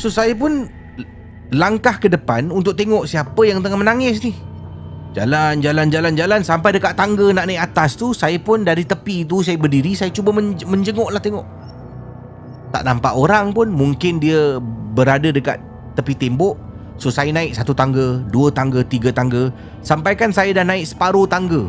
[0.00, 0.72] So saya pun
[1.52, 4.32] Langkah ke depan Untuk tengok siapa yang tengah menangis ni.
[5.12, 6.40] Jalan, jalan, jalan, jalan.
[6.40, 10.08] Sampai dekat tangga nak naik atas tu Saya pun dari tepi tu Saya berdiri Saya
[10.08, 10.32] cuba
[10.64, 11.65] menjenguk lah tengok.
[12.74, 14.58] Tak nampak orang pun, mungkin dia
[14.96, 15.60] berada dekat
[15.94, 16.58] tepi tembok.
[16.96, 19.52] So saya naik satu tangga, dua tangga, tiga tangga,
[19.84, 21.68] sampaikan saya dah naik separuh tangga.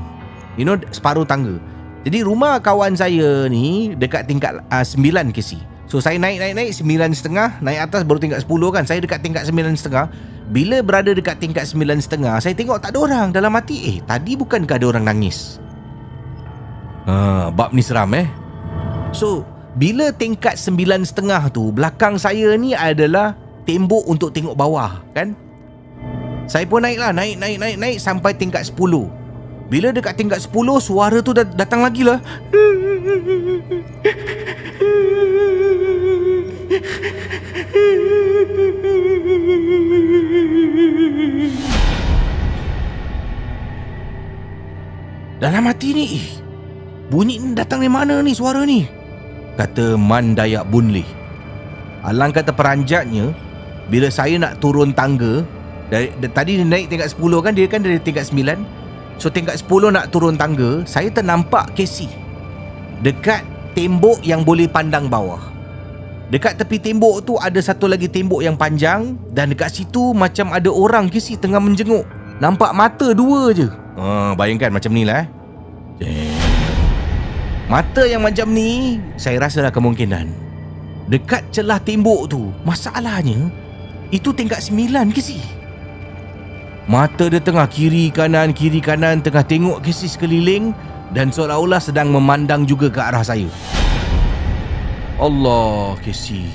[0.55, 1.60] You know, separuh tangga.
[2.07, 5.60] Jadi rumah kawan saya ni dekat tingkat uh, 9 KC.
[5.88, 9.23] So saya naik naik naik sembilan setengah Naik atas baru tingkat 10 kan Saya dekat
[9.23, 10.05] tingkat sembilan setengah
[10.51, 14.36] Bila berada dekat tingkat sembilan setengah Saya tengok tak ada orang Dalam hati Eh tadi
[14.36, 15.63] bukankah ada orang nangis
[17.07, 18.27] ha, Bab ni seram eh
[19.15, 25.37] So Bila tingkat sembilan setengah tu Belakang saya ni adalah Tembok untuk tengok bawah Kan?
[26.49, 28.73] Saya pun naik lah Naik naik naik naik Sampai tingkat 10
[29.69, 32.17] Bila dekat tingkat 10 Suara tu dat- datang lagi lah.
[45.37, 46.27] Dalam hati ni eh,
[47.13, 48.96] Bunyi ni datang dari mana ni suara ni
[49.58, 51.04] Kata Man Dayak Bunli
[52.06, 53.34] Alangkah terperanjatnya
[53.89, 55.43] Bila saya nak turun tangga
[55.89, 59.58] dari, dari, Tadi dia naik tingkat 10 kan Dia kan dari tingkat 9 So tingkat
[59.65, 62.08] 10 nak turun tangga Saya ternampak Casey
[63.02, 65.54] Dekat tembok yang boleh pandang bawah.
[66.34, 70.74] Dekat tepi tembok tu ada satu lagi tembok yang panjang Dan dekat situ macam ada
[70.74, 72.04] orang Casey tengah menjenguk.
[72.41, 73.70] Nampak mata dua je.
[73.98, 76.37] Ha, Bayangkan macam ni lah eh.
[77.67, 80.32] Mata yang macam ni Saya rasa lah kemungkinan.
[81.12, 83.51] Dekat celah tembok tu Masalahnya
[84.08, 85.39] Itu tingkat sembilan ke si?
[86.88, 90.71] Mata dia tengah kiri kanan Kiri kanan Tengah tengok ke si sekeliling
[91.12, 93.51] Dan seolah-olah sedang memandang juga ke arah saya.
[95.19, 96.47] Allah Casey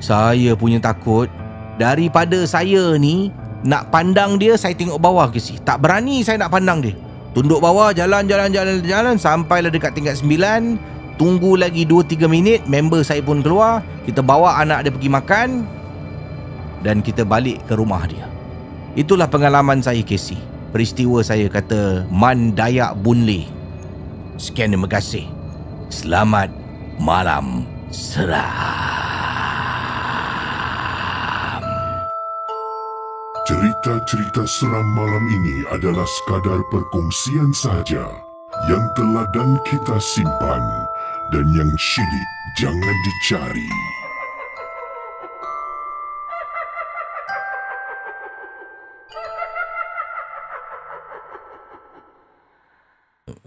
[0.00, 1.28] Saya punya takut
[1.76, 3.28] Daripada saya ni
[3.60, 6.96] Nak pandang dia Saya tengok bawah Casey Tak berani saya nak pandang dia
[7.36, 9.20] Tunduk bawah Jalan jalan jalan jalan.
[9.20, 13.84] Sampailah dekat tingkat 9 Tunggu lagi 2-3 minit Member saya pun keluar.
[14.08, 15.48] Kita bawa anak dia pergi makan
[16.80, 18.24] Dan kita balik ke rumah dia.
[18.96, 20.40] Itulah pengalaman saya Casey.
[20.72, 23.44] Peristiwa saya kata Man Dayak Bunle
[24.36, 25.24] Sekian terima kasih.
[25.88, 26.52] Selamat
[27.00, 28.95] malam seram.
[33.76, 38.08] Cerita-cerita seram malam ini adalah sekadar perkongsian sahaja
[38.72, 40.64] yang telah dan kita simpan
[41.28, 43.68] dan yang syilid jangan dicari.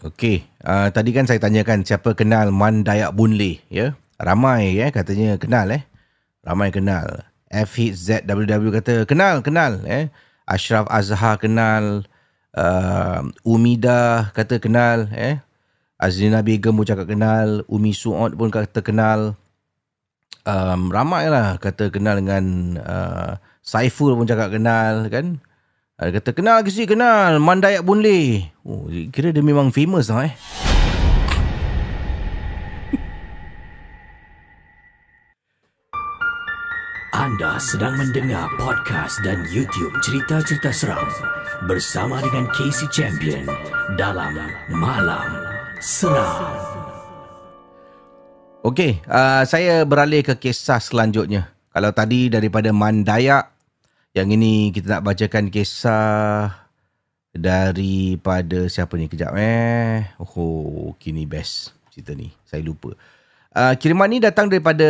[0.05, 3.97] Okey, uh, tadi kan saya tanyakan siapa kenal Man Dayak Bunle, ya?
[4.21, 5.89] Ramai eh katanya kenal eh.
[6.45, 7.28] Ramai kenal.
[7.49, 10.13] F Hit ZWW kata kenal, kenal eh.
[10.45, 12.05] Ashraf Azhar kenal.
[12.49, 15.41] Uh, Umida kata kenal eh.
[15.99, 17.67] Azrina Begum pun cakap kenal.
[17.67, 19.35] Umi Suot pun kata kenal.
[20.47, 25.43] Um, ramai lah kata kenal dengan uh, Saiful pun cakap kenal kan.
[25.99, 28.47] Ada kata kenal ke si kenal Mandayak Bunle.
[28.63, 30.33] Oh, kira dia memang famous lah eh.
[37.39, 41.07] Anda sedang mendengar podcast dan YouTube cerita-cerita seram
[41.71, 43.47] bersama dengan Casey Champion
[43.95, 44.35] dalam
[44.67, 45.39] Malam
[45.79, 46.51] Seram.
[48.67, 51.47] Okey, uh, saya beralih ke kisah selanjutnya.
[51.71, 53.55] Kalau tadi daripada Mandayak,
[54.11, 56.67] yang ini kita nak bacakan kisah
[57.31, 59.07] daripada siapa ni?
[59.07, 60.11] Kejap eh.
[60.19, 62.35] Oh, kini best cerita ni.
[62.43, 62.99] Saya lupa.
[63.55, 64.83] Uh, kiriman ni datang daripada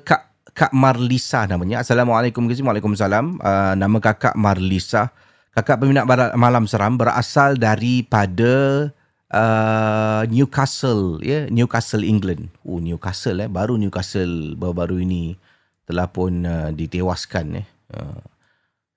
[0.00, 1.82] Kak Kak Marlisa namanya.
[1.82, 2.46] Assalamualaikum.
[2.46, 3.42] Waalaikumsalam.
[3.42, 5.10] Uh, nama kakak Marlisa.
[5.50, 8.90] Kakak peminat malam seram berasal daripada
[9.30, 11.42] uh, Newcastle, ya, yeah?
[11.50, 12.50] Newcastle England.
[12.66, 15.34] Oh, Newcastle eh, baru Newcastle baru-baru ini
[15.86, 17.66] telah pun uh, ditewaskan eh.
[17.94, 18.22] Uh,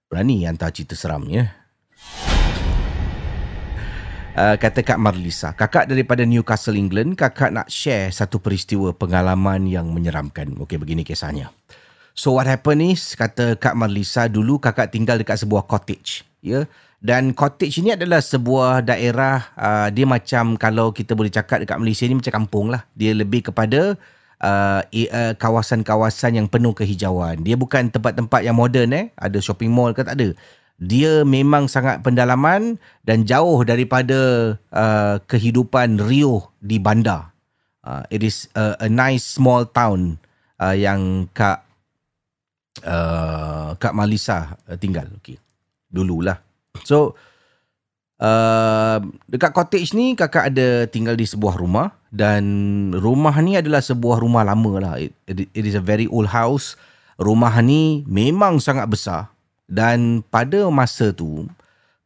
[0.10, 1.52] berani hantar cerita seram ya.
[4.38, 9.89] Uh, kata Kak Marlisa, kakak daripada Newcastle England, kakak nak share satu peristiwa pengalaman yang
[9.89, 10.54] menyeramkan.
[10.62, 11.50] Okey, begini kisahnya.
[12.13, 16.21] So what happened is, kata Kak Marlisa, dulu kakak tinggal dekat sebuah cottage.
[16.45, 16.69] Ya,
[17.02, 22.06] dan cottage ini adalah sebuah daerah, uh, dia macam kalau kita boleh cakap dekat Malaysia
[22.06, 22.86] ni macam kampung lah.
[22.93, 23.97] Dia lebih kepada
[24.45, 27.41] uh, uh, kawasan-kawasan yang penuh kehijauan.
[27.41, 30.38] Dia bukan tempat-tempat yang moden eh, ada shopping mall ke tak ada
[30.78, 37.34] dia memang sangat pendalaman dan jauh daripada uh, kehidupan Rio di bandar.
[37.82, 40.22] Uh, it is a, a nice small town
[40.62, 41.66] uh, yang Kak
[42.86, 45.10] uh, Kak Malisa uh, tinggal.
[45.18, 45.42] Okey.
[45.90, 46.38] Dululah.
[46.86, 47.18] So
[48.22, 52.46] uh, dekat cottage ni kakak ada tinggal di sebuah rumah dan
[52.94, 54.94] rumah ni adalah sebuah rumah lama lah.
[55.02, 56.78] It, it, it is a very old house.
[57.18, 59.34] Rumah ni memang sangat besar
[59.67, 61.45] dan pada masa tu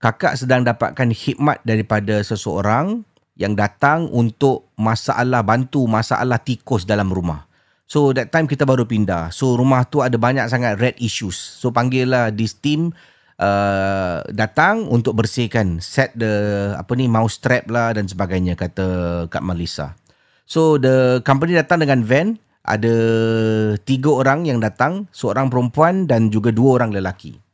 [0.02, 3.06] kakak sedang dapatkan khidmat daripada seseorang
[3.38, 7.46] yang datang untuk masalah bantu masalah tikus dalam rumah.
[7.86, 9.30] So that time kita baru pindah.
[9.36, 11.38] So rumah tu ada banyak sangat red issues.
[11.38, 12.96] So panggil lah this team
[13.36, 16.32] uh, datang untuk bersihkan set the
[16.80, 19.94] apa ni mouse trap lah dan sebagainya kata Kak Melissa.
[20.48, 22.96] So the company datang dengan van ada
[23.82, 27.51] tiga orang yang datang, seorang perempuan dan juga dua orang lelaki.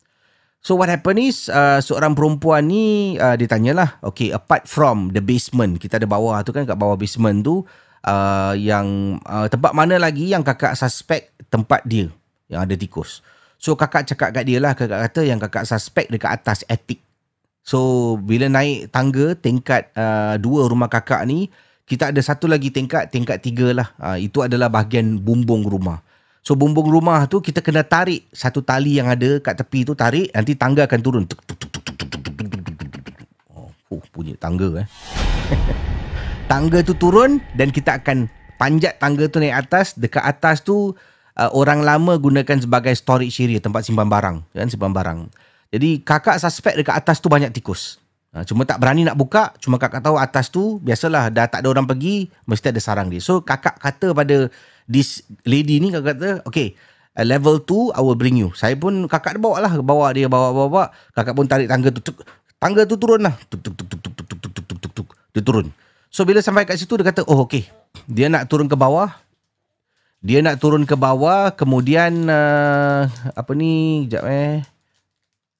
[0.67, 5.23] So what happened is uh, seorang perempuan ni uh, dia tanyalah, okay apart from the
[5.23, 7.63] basement, kita ada bawah tu kan kat bawah basement tu
[8.03, 12.12] uh, yang uh, tempat mana lagi yang kakak suspek tempat dia
[12.51, 13.23] yang ada tikus.
[13.56, 16.99] So kakak cakap kat dia lah, kakak kata yang kakak suspek dekat atas attic.
[17.63, 21.47] So bila naik tangga tingkat uh, dua rumah kakak ni,
[21.88, 23.95] kita ada satu lagi tingkat, tingkat tiga lah.
[23.95, 26.03] Uh, itu adalah bahagian bumbung rumah.
[26.47, 30.31] So bumbung rumah tu kita kena tarik satu tali yang ada kat tepi tu tarik
[30.31, 31.23] nanti tangga akan turun.
[33.51, 34.88] Oh, uh, bunyi tangga eh.
[36.47, 39.91] tangga tu turun dan kita akan panjat tangga tu naik atas.
[39.99, 40.95] Dekat atas tu
[41.36, 45.27] uh, orang lama gunakan sebagai storage area tempat simpan barang, kan simpan barang.
[45.75, 47.99] Jadi kakak suspek dekat atas tu banyak tikus.
[48.31, 51.75] Uh, cuma tak berani nak buka, cuma kakak tahu atas tu biasalah dah tak ada
[51.75, 53.19] orang pergi, mesti ada sarang dia.
[53.19, 54.47] So kakak kata pada
[54.88, 56.73] this lady ni kakak kata okay
[57.19, 60.56] uh, level 2 I will bring you saya pun kakak bawa lah bawa dia bawa
[60.56, 62.23] bawa bawa kakak pun tarik tangga tu tuk,
[62.58, 65.08] tangga tu turun lah tuk tuk tuk tuk tuk tuk tuk tuk tuk tuk tuk
[65.36, 65.67] dia turun
[66.08, 67.67] so bila sampai kat situ dia kata oh okay
[68.08, 69.12] dia nak turun ke bawah
[70.23, 73.06] dia nak turun ke bawah kemudian uh,
[73.38, 74.65] apa ni jap eh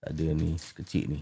[0.02, 1.22] ada ni kecil ni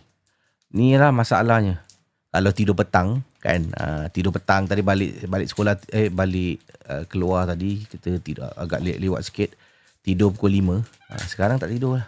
[0.72, 1.82] ni lah masalahnya
[2.30, 3.62] kalau tidur petang kan?
[3.78, 8.82] Uh, tidur petang tadi balik balik sekolah eh balik uh, keluar tadi kita tidur agak
[8.82, 9.54] le- lewat sikit.
[10.02, 12.06] Tidur pukul 5 uh, sekarang tak tidur lah.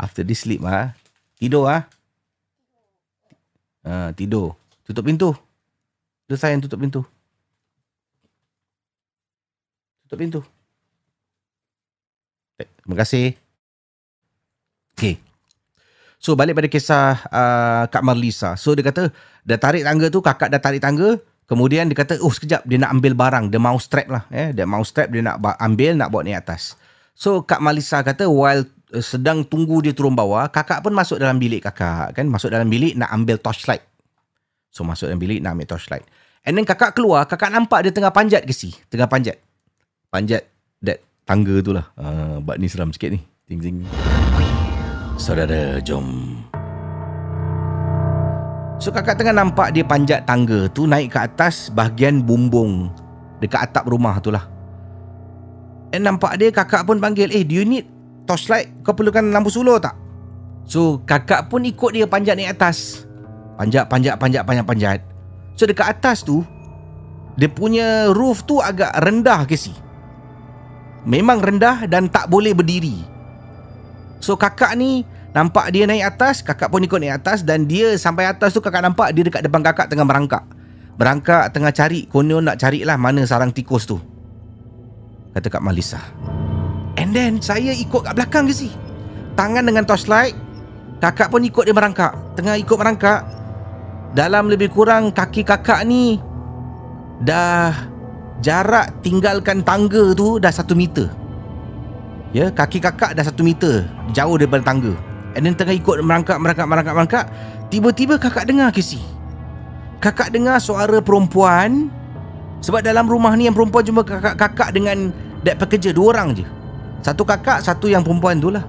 [0.00, 0.96] After this sleep ah.
[1.36, 1.84] Tidur ah.
[3.84, 4.56] Uh, tidur.
[4.88, 5.36] Tutup pintu.
[6.24, 7.04] Tu sayang tutup pintu.
[10.04, 10.40] Tutup pintu.
[12.60, 13.32] Eh, terima kasih.
[14.96, 15.29] Okay.
[16.20, 18.52] So balik pada kisah uh, Kak Marlisa.
[18.60, 19.08] So dia kata
[19.40, 21.16] dah tarik tangga tu, kakak dah tarik tangga.
[21.48, 23.48] Kemudian dia kata, oh sekejap dia nak ambil barang.
[23.48, 24.22] The mouse trap lah.
[24.28, 24.52] Eh.
[24.52, 26.76] The mouse trap dia nak ambil, nak bawa ni atas.
[27.16, 31.40] So Kak Marlisa kata while uh, sedang tunggu dia turun bawah, kakak pun masuk dalam
[31.40, 32.12] bilik kakak.
[32.12, 33.82] kan Masuk dalam bilik nak ambil torchlight.
[34.68, 36.04] So masuk dalam bilik nak ambil torchlight.
[36.44, 38.76] And then kakak keluar, kakak nampak dia tengah panjat ke si?
[38.92, 39.40] Tengah panjat.
[40.12, 40.44] Panjat
[40.84, 41.88] that tangga tu lah.
[41.96, 43.24] Uh, buat ni seram sikit ni.
[43.48, 43.88] Ting-ting.
[45.20, 46.40] Saudara, jom.
[48.80, 52.88] So kakak tengah nampak dia panjat tangga tu naik ke atas bahagian bumbung
[53.36, 54.48] dekat atap rumah tu lah.
[55.92, 57.84] And nampak dia kakak pun panggil, eh do you need
[58.24, 58.72] torchlight?
[58.80, 59.92] Kau perlukan lampu suluh tak?
[60.64, 63.04] So kakak pun ikut dia panjat naik atas.
[63.60, 64.98] Panjat, panjat, panjat, panjat, panjat.
[65.52, 66.40] So dekat atas tu,
[67.36, 69.76] dia punya roof tu agak rendah ke si.
[71.04, 73.19] Memang rendah dan tak boleh berdiri.
[74.20, 75.02] So kakak ni
[75.32, 78.84] nampak dia naik atas, kakak pun ikut naik atas dan dia sampai atas tu kakak
[78.84, 80.44] nampak dia dekat depan kakak tengah merangkak.
[81.00, 83.96] Berangkak tengah cari, konon nak carilah mana sarang tikus tu.
[85.32, 85.96] Kata Kak Malisa.
[87.00, 88.68] And then saya ikut kat belakang ke si.
[89.32, 90.36] Tangan dengan torchlight,
[91.00, 92.12] kakak pun ikut dia merangkak.
[92.36, 93.24] Tengah ikut merangkak,
[94.12, 96.18] dalam lebih kurang kaki kakak ni
[97.22, 97.72] dah
[98.42, 101.08] jarak tinggalkan tangga tu dah satu meter.
[102.30, 103.82] Ya, kaki kakak dah satu meter
[104.14, 104.94] jauh daripada tangga.
[105.34, 107.26] And then tengah ikut merangkak, merangkak, merangkak, merangkak.
[107.70, 108.82] Tiba-tiba kakak dengar ke.
[110.02, 111.90] Kakak dengar suara perempuan.
[112.60, 115.90] Sebab dalam rumah ni yang perempuan cuma kakak-kakak dengan dek pekerja.
[115.94, 116.46] Dua orang je.
[117.00, 118.62] Satu kakak, satu yang perempuan tu lah.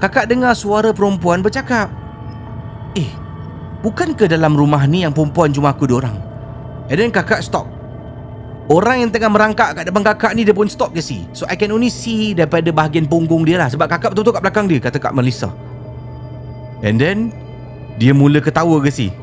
[0.00, 1.88] Kakak dengar suara perempuan bercakap.
[2.96, 3.12] Eh,
[3.84, 6.16] bukankah dalam rumah ni yang perempuan cuma aku dua orang?
[6.88, 7.75] And then kakak stop.
[8.66, 11.22] Orang yang tengah merangkak kat depan kakak ni dia pun stop ke si.
[11.30, 13.70] So I can only see daripada bahagian punggung dia lah.
[13.70, 15.54] Sebab kakak betul-betul kat belakang dia, kata Kak Melissa.
[16.82, 17.30] And then,
[17.94, 19.14] dia mula ketawa ke si.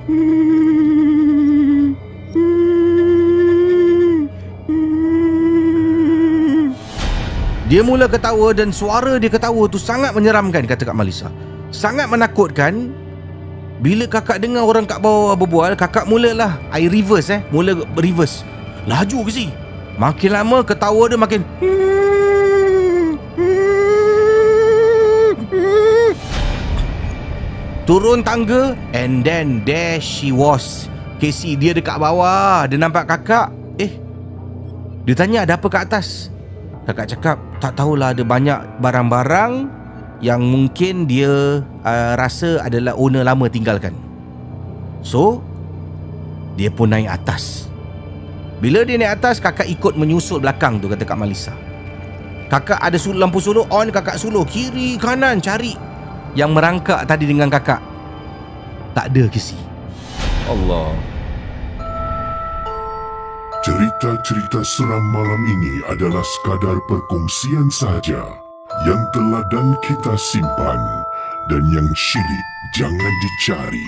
[7.68, 11.28] Dia mula ketawa dan suara dia ketawa tu sangat menyeramkan, kata Kak Melissa.
[11.68, 12.96] Sangat menakutkan.
[13.84, 17.44] Bila kakak dengar orang kat bawah berbual, kakak mulalah I reverse eh.
[17.52, 18.48] Mula reverse.
[18.84, 19.48] Laju ke si?
[19.96, 21.42] Makin lama ketawa dia makin
[27.84, 30.88] Turun tangga And then there she was.
[31.20, 32.68] Casey dia dekat bawah.
[32.68, 33.52] Dia nampak kakak.
[33.80, 34.00] Eh
[35.08, 36.28] Dia tanya ada apa kat atas.
[36.84, 39.72] Kakak cakap Tak tahulah ada banyak barang-barang
[40.20, 43.96] Yang mungkin dia uh, Rasa adalah owner lama tinggalkan.
[45.00, 45.40] So
[46.60, 47.73] Dia pun naik atas.
[48.64, 51.52] Bila dia naik atas, kakak ikut menyusul belakang tu kata Kak Malisa.
[52.48, 55.76] Kakak ada sul lampu suluh on, kakak suluh kiri kanan cari
[56.32, 57.84] yang merangkak tadi dengan kakak.
[58.96, 59.60] Tak ada kisi.
[60.48, 60.96] Allah.
[63.68, 68.24] Cerita-cerita seram malam ini adalah sekadar perkongsian sahaja
[68.88, 70.80] yang telah dan kita simpan
[71.52, 72.48] dan yang syilid
[72.80, 73.88] jangan dicari.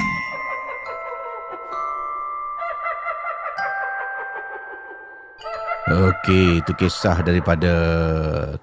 [5.86, 7.70] Okey, itu kisah daripada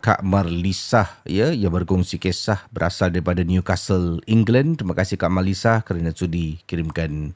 [0.03, 4.83] Kak Marlisah ya yang berkongsi kisah berasal daripada Newcastle, England.
[4.83, 7.31] Terima kasih Kak Marlisah kerana sudi kirimkan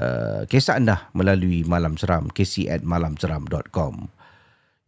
[0.00, 4.08] uh, kisah anda melalui Malam Seram kc at malamseram.com.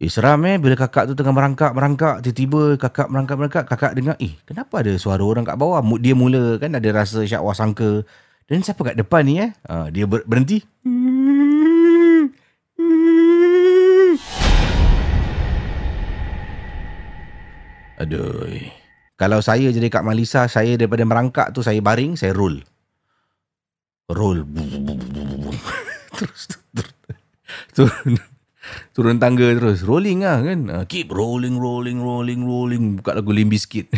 [0.01, 4.81] Eh seram eh bila kakak tu tengah merangkak-merangkak tiba-tiba kakak merangkak-merangkak kakak dengar eh kenapa
[4.81, 8.01] ada suara orang kat bawah dia mula kan ada rasa syak wasangka
[8.49, 10.65] dan siapa kat depan ni eh uh, dia ber- berhenti
[17.99, 18.71] Aduh.
[19.19, 22.63] Kalau saya jadi Kak Malisa, saya daripada merangkak tu saya baring, saya roll.
[24.07, 24.47] Roll.
[26.15, 26.41] terus,
[27.75, 28.15] turun,
[28.95, 29.83] turun tangga terus.
[29.83, 30.59] Rolling lah kan.
[30.71, 32.83] Uh, keep rolling, rolling, rolling, rolling.
[33.03, 33.91] Buka lagu Limp Bizkit.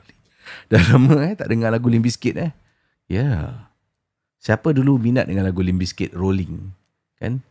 [0.70, 2.54] Dah lama eh tak dengar lagu Limp Bizkit eh.
[3.10, 3.18] Ya.
[3.18, 3.44] Yeah.
[4.42, 6.70] Siapa dulu minat dengan lagu Limp Bizkit Rolling?
[7.18, 7.42] Kan?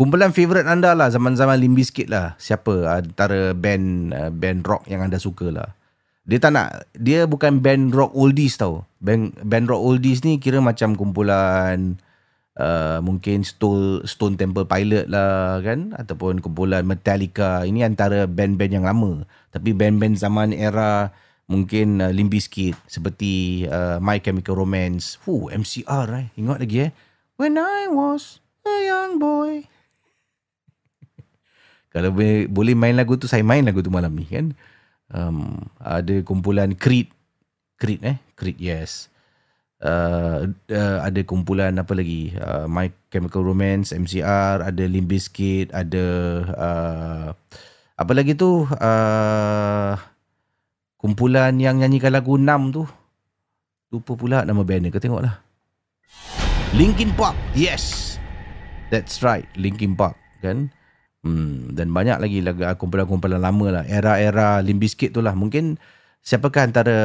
[0.00, 2.32] Kumpulan favourite anda lah zaman-zaman Limp Bizkit lah.
[2.40, 5.76] Siapa antara band uh, band rock yang anda suka lah.
[6.24, 8.88] Dia tak nak, dia bukan band rock oldies tau.
[9.04, 12.00] Band, band rock oldies ni kira macam kumpulan
[12.56, 15.92] uh, mungkin Stone, Stone Temple Pilot lah kan.
[15.92, 17.68] Ataupun kumpulan Metallica.
[17.68, 19.28] Ini antara band-band yang lama.
[19.52, 21.12] Tapi band-band zaman era
[21.44, 25.20] mungkin uh, Limp Bizkit seperti uh, My Chemical Romance.
[25.20, 26.26] Fuh, MCR eh.
[26.40, 26.90] Ingat lagi eh.
[27.36, 29.68] When I was a young boy.
[31.90, 34.54] Kalau boleh, boleh main lagu tu saya main lagu tu malam ni kan.
[35.10, 37.10] Um, ada kumpulan Creed.
[37.74, 38.16] Creed eh?
[38.38, 39.10] Creed yes.
[39.80, 42.30] Uh, uh, ada kumpulan apa lagi?
[42.38, 46.04] Uh, My Chemical Romance, MCR, ada Limp Bizkit, ada
[46.54, 47.28] uh,
[47.98, 48.70] apa lagi tu?
[48.70, 49.98] Uh,
[51.00, 52.84] kumpulan yang nyanyikan lagu 6 tu.
[53.90, 54.94] Lupa pula nama band.
[54.94, 55.42] Kau tengoklah.
[56.70, 57.34] Linkin Park.
[57.58, 58.14] Yes.
[58.94, 59.50] That's right.
[59.58, 60.70] Linkin Park kan.
[61.20, 63.84] Hmm, dan banyak lagi lagu kumpulan-kumpulan lama lah.
[63.84, 65.36] Era-era Limp Bizkit tu lah.
[65.36, 65.76] Mungkin
[66.24, 66.96] siapakah antara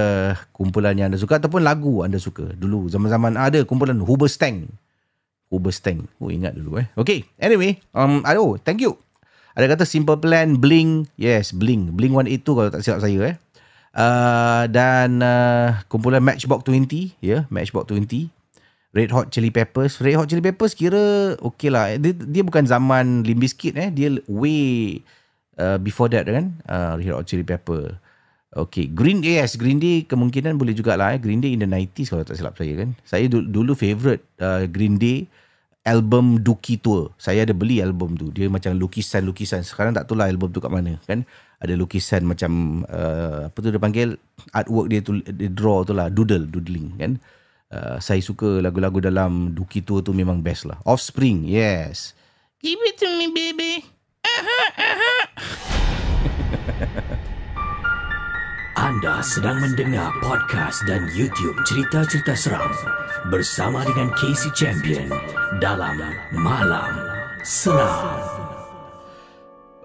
[0.55, 2.87] kumpulan yang anda suka ataupun lagu anda suka dulu.
[2.87, 4.71] Zaman-zaman ada kumpulan Hoobastank.
[5.51, 6.07] Hoobastank.
[6.23, 6.87] Oh ingat dulu eh.
[6.95, 7.27] Okay.
[7.39, 7.83] Anyway.
[7.91, 8.95] Um, aduh, thank you.
[9.55, 11.07] Ada kata Simple Plan, Bling.
[11.15, 11.95] Yes, Bling.
[11.95, 13.35] Bling 182 kalau tak silap saya eh.
[13.95, 17.15] Uh, dan uh, kumpulan Matchbox 20.
[17.23, 18.34] Ya, yeah, Matchbox 20.
[18.95, 19.99] Red Hot Chili Peppers.
[19.99, 21.99] Red Hot Chili Peppers kira okay lah.
[21.99, 23.91] Dia, dia bukan zaman Limp Bizkit eh.
[23.91, 25.03] Dia way
[25.59, 26.55] uh, before that kan.
[26.63, 27.99] Uh, Red Hot Chili Pepper.
[28.55, 28.87] Okay.
[28.87, 29.59] Green Day yes.
[29.59, 31.19] Green Day kemungkinan boleh jugalah eh.
[31.19, 32.95] Green Day in the 90s kalau tak silap saya kan.
[33.03, 35.27] Saya dulu, dulu favourite uh, Green Day
[35.83, 37.11] album Dookie Tour.
[37.19, 38.31] Saya ada beli album tu.
[38.31, 39.67] Dia macam lukisan-lukisan.
[39.67, 41.27] Sekarang tak tahu lah album tu kat mana kan.
[41.59, 44.15] Ada lukisan macam uh, apa tu dia panggil
[44.55, 47.11] artwork dia tu dia draw tu lah doodle doodling kan.
[47.19, 47.43] Uh,
[47.99, 50.79] saya suka lagu-lagu dalam Duki Tour tu memang best lah.
[50.83, 52.15] Offspring, yes.
[52.59, 53.83] Give it to me, baby.
[54.25, 55.23] Uh-huh, uh-huh.
[58.75, 62.69] Anda sedang mendengar podcast dan YouTube cerita-cerita seram
[63.31, 65.07] bersama dengan Casey Champion
[65.63, 65.95] dalam
[66.35, 66.91] Malam
[67.39, 68.19] Seram.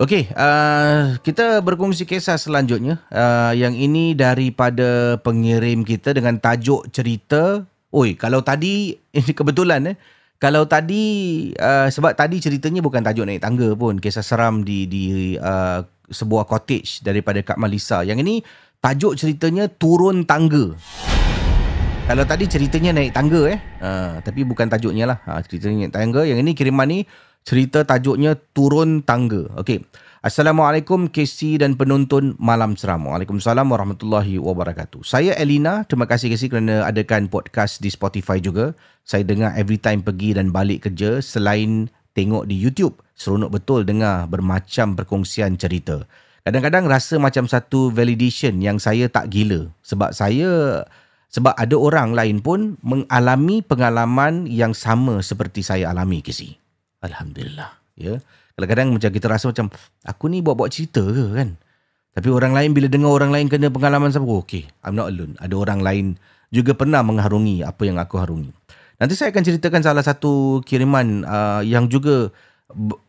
[0.00, 2.98] Okey, uh, kita berkongsi kisah selanjutnya.
[3.12, 9.96] Uh, yang ini daripada pengirim kita dengan tajuk cerita Oi, kalau tadi ini kebetulan eh.
[10.40, 11.04] Kalau tadi
[11.52, 16.48] uh, sebab tadi ceritanya bukan tajuk naik tangga pun, kisah seram di di uh, sebuah
[16.48, 18.00] cottage daripada Kak Malisa.
[18.00, 18.34] Yang ini
[18.80, 20.72] tajuk ceritanya turun tangga.
[22.08, 23.60] Kalau tadi ceritanya naik tangga eh.
[23.84, 25.20] Uh, tapi bukan tajuknya lah.
[25.28, 26.24] Ha, ceritanya naik tangga.
[26.24, 26.98] Yang ini kiriman ni
[27.44, 29.44] cerita tajuknya turun tangga.
[29.60, 29.84] Okey.
[30.20, 33.08] Assalamualaikum KC dan penonton Malam Seram.
[33.08, 35.00] Waalaikumsalam warahmatullahi wabarakatuh.
[35.00, 35.88] Saya Elina.
[35.88, 38.76] Terima kasih KC kerana adakan podcast di Spotify juga.
[39.00, 43.00] Saya dengar every time pergi dan balik kerja selain tengok di YouTube.
[43.16, 46.04] Seronok betul dengar bermacam perkongsian cerita.
[46.44, 49.72] Kadang-kadang rasa macam satu validation yang saya tak gila.
[49.80, 50.84] Sebab saya
[51.30, 56.58] Sebab ada orang lain pun mengalami pengalaman yang sama seperti saya alami Casey.
[57.00, 57.70] Alhamdulillah.
[57.96, 58.20] Ya.
[58.60, 59.66] Kadang-kadang macam kita rasa macam
[60.04, 61.56] aku ni buat-buat cerita ke kan.
[62.10, 65.38] Tapi orang lain bila dengar orang lain kena pengalaman sama, oh, okay, I'm not alone.
[65.40, 66.06] Ada orang lain
[66.52, 68.50] juga pernah mengharungi apa yang aku harungi.
[69.00, 72.28] Nanti saya akan ceritakan salah satu kiriman uh, yang juga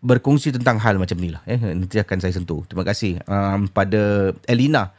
[0.01, 1.43] berkongsi tentang hal macam ni lah.
[1.45, 1.59] Eh.
[1.59, 2.63] Nanti akan saya sentuh.
[2.65, 4.89] Terima kasih um, pada Elina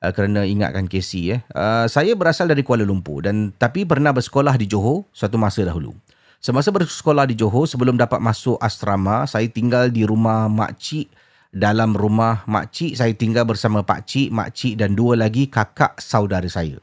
[0.00, 1.36] uh, kerana ingatkan Casey.
[1.36, 1.40] Eh.
[1.52, 5.94] Uh, saya berasal dari Kuala Lumpur dan tapi pernah bersekolah di Johor suatu masa dahulu.
[6.38, 11.10] Semasa bersekolah di Johor, sebelum dapat masuk asrama, saya tinggal di rumah makcik.
[11.50, 16.78] Dalam rumah makcik, saya tinggal bersama pakcik, makcik dan dua lagi kakak saudara saya.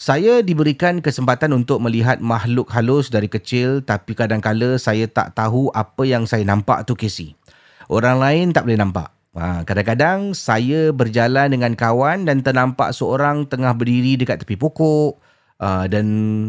[0.00, 6.08] Saya diberikan kesempatan untuk melihat makhluk halus dari kecil tapi kadang-kala saya tak tahu apa
[6.08, 7.36] yang saya nampak tu Casey.
[7.84, 9.12] Orang lain tak boleh nampak.
[9.36, 15.20] Ha, kadang-kadang saya berjalan dengan kawan dan ternampak seorang tengah berdiri dekat tepi pokok
[15.60, 16.06] uh, dan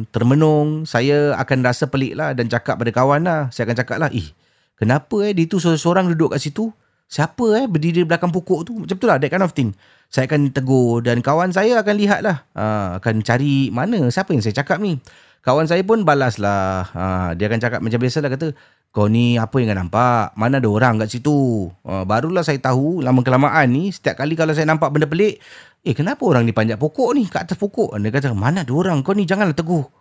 [0.10, 0.88] termenung.
[0.88, 3.52] Saya akan rasa pelik lah dan cakap pada kawan lah.
[3.52, 4.32] Saya akan cakap lah, eh
[4.80, 6.72] kenapa eh dia tu seorang duduk kat situ?
[7.12, 8.74] Siapa eh berdiri di belakang pokok tu?
[8.88, 9.76] Macam tu lah, that kind of thing.
[10.08, 12.48] Saya akan tegur dan kawan saya akan lihat lah.
[12.56, 14.96] Uh, akan cari mana, siapa yang saya cakap ni.
[15.42, 16.86] Kawan saya pun balas lah.
[16.94, 18.54] Uh, dia akan cakap macam biasa lah kata,
[18.94, 20.38] kau ni apa yang kau nampak?
[20.38, 21.66] Mana ada orang kat situ?
[21.82, 25.42] Uh, barulah saya tahu lama kelamaan ni setiap kali kalau saya nampak benda pelik,
[25.82, 27.98] eh kenapa orang ni panjat pokok ni kat atas pokok?
[27.98, 29.02] Dia kata, mana ada orang?
[29.02, 30.01] Kau ni janganlah teguh.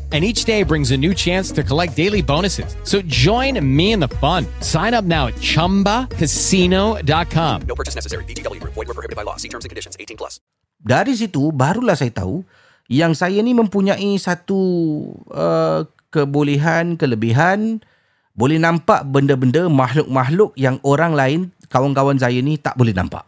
[0.11, 2.75] And each day brings a new chance to collect daily bonuses.
[2.83, 4.43] So join me in the fun.
[4.59, 7.55] Sign up now at chumbacasino.com.
[7.63, 8.27] No purchase necessary.
[8.27, 8.75] VGW Group.
[8.75, 9.39] Void were prohibited by law.
[9.39, 9.95] See terms and conditions.
[9.95, 10.43] 18 plus.
[10.83, 12.43] Dari situ barulah saya tahu
[12.91, 14.59] yang saya ni mempunyai satu
[15.31, 17.79] uh, kebolehan, kelebihan
[18.35, 23.23] boleh nampak benda-benda makhluk-makhluk yang orang lain, kawan-kawan saya ni tak boleh nampak.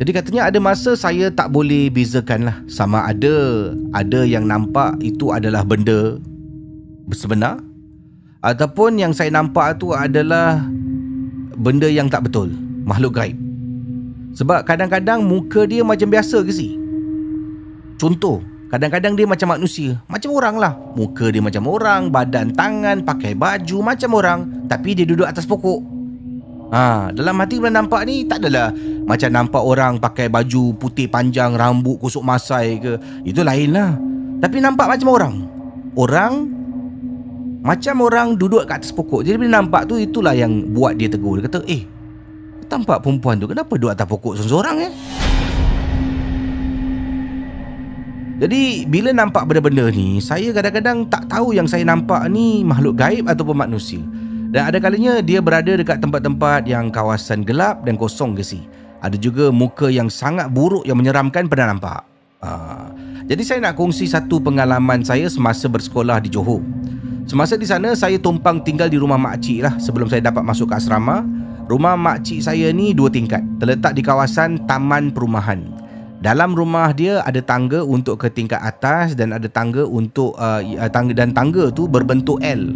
[0.00, 5.28] Jadi katanya ada masa saya tak boleh bezakan lah sama ada ada yang nampak itu
[5.28, 6.16] adalah benda
[7.12, 7.60] sebenar
[8.40, 10.64] ataupun yang saya nampak tu adalah
[11.60, 12.48] benda yang tak betul,
[12.88, 13.36] makhluk gaib.
[14.32, 16.80] Sebab kadang-kadang muka dia macam biasa ke si?
[18.00, 18.40] Contoh,
[18.72, 20.72] kadang-kadang dia macam manusia, macam orang lah.
[20.96, 25.99] Muka dia macam orang, badan, tangan, pakai baju macam orang, tapi dia duduk atas pokok.
[26.70, 28.70] Ha, dalam hati bila nampak ni tak adalah
[29.02, 32.94] macam nampak orang pakai baju putih panjang, rambut kusuk masai ke.
[33.26, 33.98] Itu lain lah.
[34.38, 35.34] Tapi nampak macam orang.
[35.98, 36.32] Orang
[37.60, 39.26] macam orang duduk kat atas pokok.
[39.26, 41.42] Jadi bila nampak tu itulah yang buat dia tegur.
[41.42, 41.84] Dia kata, "Eh,
[42.70, 44.92] tampak perempuan tu kenapa duduk atas pokok seorang-seorang eh?"
[48.40, 53.28] Jadi bila nampak benda-benda ni, saya kadang-kadang tak tahu yang saya nampak ni makhluk gaib
[53.28, 54.00] ataupun manusia.
[54.50, 58.66] Dan ada kalinya dia berada dekat tempat-tempat yang kawasan gelap dan kosong ke si.
[58.98, 62.02] Ada juga muka yang sangat buruk yang menyeramkan pernah nampak.
[62.42, 62.90] Uh,
[63.30, 66.66] jadi saya nak kongsi satu pengalaman saya semasa bersekolah di Johor.
[67.30, 70.82] Semasa di sana saya tumpang tinggal di rumah makcik lah sebelum saya dapat masuk ke
[70.82, 71.22] asrama.
[71.70, 75.62] Rumah makcik saya ni dua tingkat, terletak di kawasan taman perumahan.
[76.18, 81.14] Dalam rumah dia ada tangga untuk ke tingkat atas dan ada tangga untuk uh, tangga
[81.14, 82.74] dan tangga tu berbentuk L.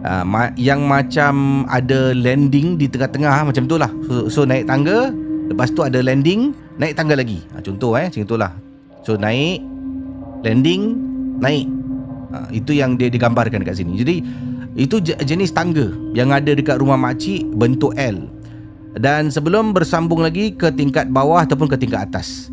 [0.00, 3.92] Ma- yang macam ada landing di tengah-tengah macam tu lah.
[4.08, 5.12] So, so naik tangga,
[5.52, 7.44] lepas tu ada landing, naik tangga lagi.
[7.52, 8.52] Ha, contoh eh, macam itulah.
[9.04, 9.60] So naik,
[10.40, 10.96] landing,
[11.36, 11.68] naik.
[12.54, 14.00] Itu yang dia digambarkan dekat sini.
[14.00, 14.16] Jadi
[14.78, 18.24] itu jenis tangga yang ada dekat rumah makcik bentuk L.
[18.96, 22.50] Dan sebelum bersambung lagi ke tingkat bawah ataupun ke tingkat atas.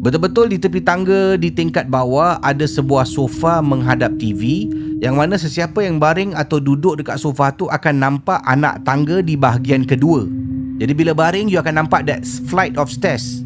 [0.00, 4.64] Betul-betul di tepi tangga di tingkat bawah ada sebuah sofa menghadap TV
[5.00, 9.32] yang mana sesiapa yang baring atau duduk dekat sofa tu akan nampak anak tangga di
[9.32, 10.28] bahagian kedua.
[10.76, 13.40] Jadi bila baring you akan nampak that flight of stairs.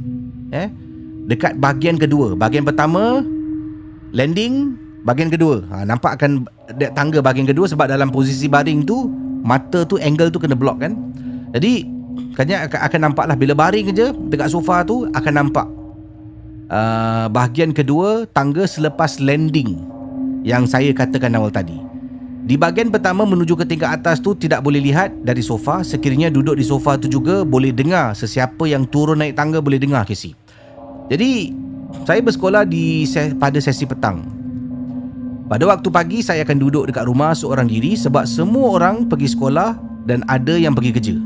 [0.50, 0.66] Eh?
[1.30, 2.34] Dekat bahagian kedua.
[2.34, 3.22] Bahagian pertama
[4.10, 4.74] landing,
[5.06, 5.62] bahagian kedua.
[5.70, 6.42] Ha, nampak akan
[6.74, 9.06] that tangga bahagian kedua sebab dalam posisi baring tu
[9.46, 10.98] mata tu angle tu kena block kan.
[11.54, 11.86] Jadi
[12.34, 15.66] katanya akan nampak lah bila baring je dekat sofa tu akan nampak
[16.66, 19.78] uh, bahagian kedua tangga selepas landing
[20.44, 21.80] yang saya katakan awal tadi.
[22.44, 25.80] Di bahagian pertama menuju ke tingkat atas tu tidak boleh lihat dari sofa.
[25.80, 30.04] Sekiranya duduk di sofa tu juga boleh dengar sesiapa yang turun naik tangga boleh dengar
[30.04, 30.36] Casey.
[31.08, 31.56] Jadi
[32.04, 33.08] saya bersekolah di
[33.40, 34.28] pada sesi petang.
[35.48, 39.80] Pada waktu pagi saya akan duduk dekat rumah seorang diri sebab semua orang pergi sekolah
[40.04, 41.16] dan ada yang pergi kerja.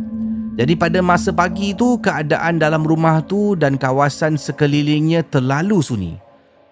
[0.58, 6.14] Jadi pada masa pagi tu keadaan dalam rumah tu dan kawasan sekelilingnya terlalu sunyi.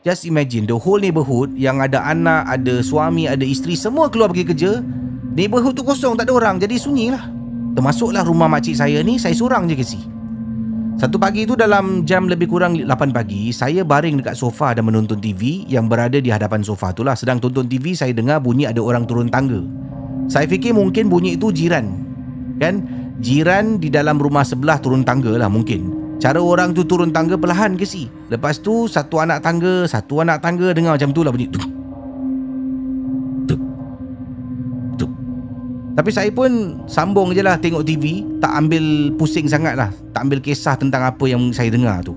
[0.07, 4.55] Just imagine the whole neighborhood yang ada anak, ada suami, ada isteri semua keluar pergi
[4.55, 4.79] kerja.
[5.35, 6.63] Neighborhood tu kosong, tak ada orang.
[6.63, 7.27] Jadi sunyi lah.
[7.75, 9.99] Termasuklah rumah makcik saya ni, saya seorang je kasi.
[10.95, 15.19] Satu pagi tu dalam jam lebih kurang 8 pagi, saya baring dekat sofa dan menonton
[15.19, 17.19] TV yang berada di hadapan sofa tu lah.
[17.19, 19.59] Sedang tonton TV, saya dengar bunyi ada orang turun tangga.
[20.31, 22.07] Saya fikir mungkin bunyi itu jiran.
[22.63, 22.87] Kan?
[23.19, 27.77] Jiran di dalam rumah sebelah turun tangga lah mungkin Cara orang tu turun tangga perlahan
[27.77, 28.09] ke si?
[28.33, 31.49] Lepas tu satu anak tangga Satu anak tangga dengar macam tu lah bunyi.
[31.53, 31.65] Tuk.
[33.45, 33.61] Tuk.
[34.97, 35.11] Tuk.
[35.93, 39.93] Tapi saya pun sambung je lah tengok TV Tak ambil pusing sangat lah.
[40.17, 42.17] Tak ambil kisah tentang apa yang saya dengar tu.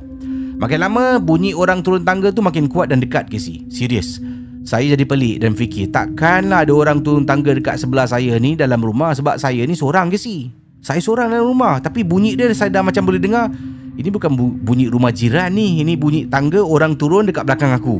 [0.59, 3.63] Makin lama bunyi orang turun tangga tu makin kuat dan dekat ke si?
[3.71, 4.19] Serius.
[4.67, 8.83] Saya jadi pelik dan fikir takkanlah ada orang turun tangga dekat sebelah saya ni dalam
[8.83, 10.51] rumah sebab saya ni seorang ke si.
[10.79, 13.51] Saya seorang dalam rumah Tapi bunyi dia saya dah macam boleh dengar
[13.99, 14.31] Ini bukan
[14.63, 15.83] bunyi rumah jiran ni.
[15.83, 17.99] Ini bunyi tangga orang turun dekat belakang aku.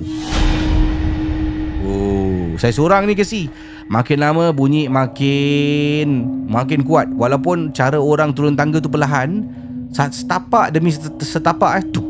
[1.84, 3.48] Oh, Saya seorang ni kesi
[3.88, 7.12] Makin lama bunyi makin Makin kuat.
[7.12, 9.44] Walaupun cara orang turun tangga tu perlahan
[9.92, 12.08] Setapak demi setapak eh Tuk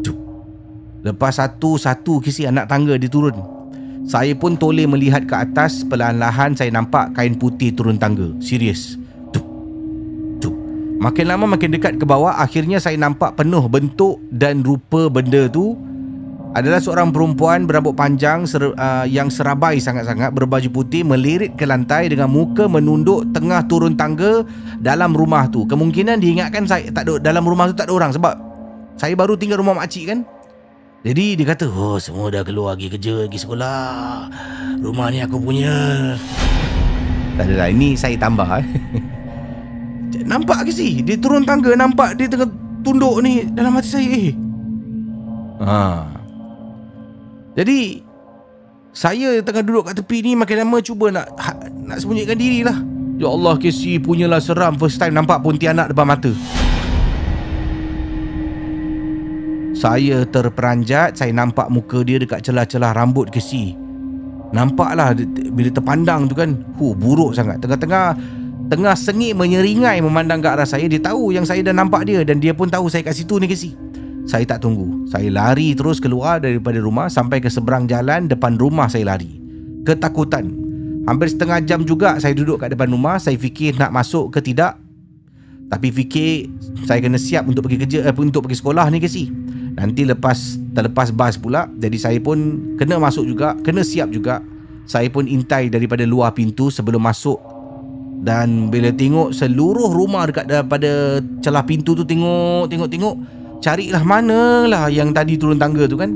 [0.00, 0.18] Tuk
[1.04, 3.36] Lepas satu-satu kisi anak tangga dia turun.
[4.04, 8.32] Saya pun toleh melihat ke atas Perlahan-lahan saya nampak kain putih turun tangga.
[8.40, 8.99] Serius
[11.00, 15.72] Makin lama makin dekat ke bawah Akhirnya saya nampak penuh bentuk dan rupa benda tu
[16.52, 22.12] Adalah seorang perempuan berambut panjang ser, uh, Yang serabai sangat-sangat Berbaju putih Melirit ke lantai
[22.12, 24.44] Dengan muka menunduk Tengah turun tangga
[24.76, 25.64] Dalam rumah tu.
[25.64, 28.34] Kemungkinan diingatkan saya tak ada, Dalam rumah tu tak ada orang Sebab
[29.00, 30.20] Saya baru tinggal rumah makcik kan.
[31.00, 33.80] Jadi dia kata Oh semua dah keluar pergi kerja Pergi sekolah.
[34.84, 35.72] Rumah ni aku punya.
[37.40, 38.68] Tak adalah Ini saya tambah eh.
[40.26, 41.00] Nampak ke si?
[41.00, 42.50] Dia turun tangga Nampak dia tengah
[42.82, 44.32] tunduk ni Dalam hati saya Eh.
[45.60, 45.80] Ha.
[47.54, 48.00] Jadi
[48.90, 52.78] Saya tengah duduk kat tepi ni Makin lama cuba nak ha, Nak sembunyikan diri lah.
[53.20, 56.32] Ya Allah Casey punyalah seram First time nampak Pontianak depan mata.
[59.76, 63.76] Saya terperanjat Saya nampak muka dia dekat celah-celah rambut Casey
[64.50, 65.14] Nampaklah
[65.54, 67.62] bila terpandang tu kan Huh buruk sangat.
[67.62, 68.18] Tengah-tengah
[68.70, 72.38] Tengah sengit menyeringai memandang ke arah saya Dia tahu yang saya dah nampak dia Dan
[72.38, 73.74] dia pun tahu saya kat situ ni ke si
[74.30, 75.10] Saya tak tunggu.
[75.10, 79.42] Saya lari terus keluar daripada rumah Sampai ke seberang jalan depan rumah saya lari.
[79.82, 80.54] Ketakutan.
[81.10, 84.78] Hampir setengah jam juga saya duduk kat depan rumah Saya fikir nak masuk ke tidak.
[85.66, 86.50] Tapi fikir
[86.86, 89.30] saya kena siap untuk pergi kerja eh, Untuk pergi sekolah ni ke si
[89.78, 92.38] Nanti lepas terlepas bas pula Jadi saya pun
[92.74, 94.42] kena masuk juga Kena siap juga.
[94.86, 97.49] Saya pun intai daripada luar pintu sebelum masuk
[98.20, 103.16] dan bila tengok seluruh rumah dekat daripada celah pintu tu tengok, tengok, tengok.
[103.60, 106.12] Carilah manalah yang tadi turun tangga tu kan.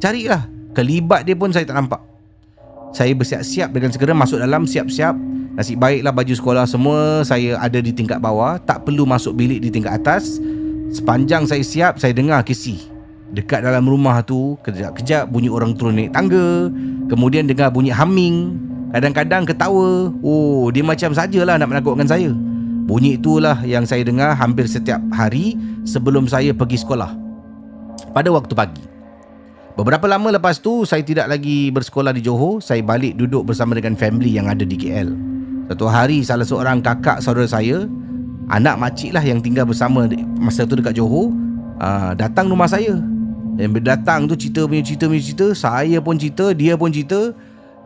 [0.00, 0.48] Carilah.
[0.72, 2.00] Kelibat dia pun saya tak nampak.
[2.96, 5.12] Saya bersiap-siap dengan segera masuk dalam siap-siap.
[5.52, 8.56] Nasib baiklah baju sekolah semua saya ada di tingkat bawah.
[8.56, 10.40] Tak perlu masuk bilik di tingkat atas.
[10.92, 12.80] Sepanjang saya siap, saya dengar kisih.
[13.32, 16.68] Dekat dalam rumah tu, kejap-kejap bunyi orang turun naik tangga.
[17.08, 18.71] Kemudian dengar bunyi humming.
[18.92, 20.12] Kadang-kadang ketawa.
[20.20, 22.28] Oh dia macam sajalah nak menakutkan saya.
[22.84, 25.56] Bunyi itulah yang saya dengar hampir setiap hari
[25.88, 27.08] Sebelum saya pergi sekolah.
[28.12, 28.84] Pada waktu pagi.
[29.72, 32.60] Beberapa lama lepas tu Saya tidak lagi bersekolah di Johor.
[32.60, 35.08] Saya balik duduk bersama dengan family yang ada di KL
[35.72, 37.88] Satu hari salah seorang kakak saudara saya
[38.52, 40.04] Anak makcik lah yang tinggal bersama
[40.36, 41.32] Masa tu dekat Johor
[41.80, 43.00] uh, Datang rumah saya.
[43.56, 47.32] Dan berdatang tu cerita punya cerita punya cerita Saya pun cerita Dia pun cerita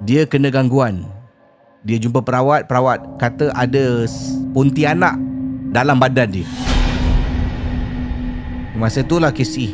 [0.05, 1.09] dia kena gangguan.
[1.87, 4.05] Dia jumpa perawat, perawat kata ada
[4.51, 5.15] pontianak
[5.71, 6.49] dalam badan dia.
[8.77, 9.73] Masa itulah Casey